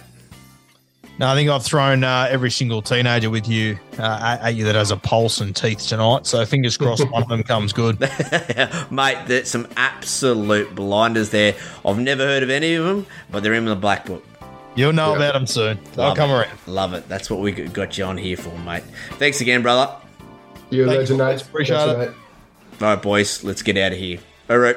[1.22, 4.64] No, I think I've thrown uh, every single teenager with you uh, at, at you
[4.64, 6.26] that has a pulse and teeth tonight.
[6.26, 8.00] So fingers crossed one of them comes good.
[8.90, 11.54] mate, there's some absolute blinders there.
[11.86, 14.26] I've never heard of any of them, but they're in the black book.
[14.74, 15.16] You'll know Yeah.
[15.18, 15.78] about them soon.
[15.94, 16.34] They'll Love come it.
[16.34, 16.58] around.
[16.66, 17.08] Love it.
[17.08, 18.82] That's what we got you on here for, mate.
[19.12, 19.94] Thanks again, brother.
[20.70, 21.40] You're a Thank legend, mate.
[21.40, 21.98] Appreciate Thanks, it.
[22.08, 22.16] mate.
[22.82, 24.18] All right, boys, let's get out of here.
[24.50, 24.76] All right.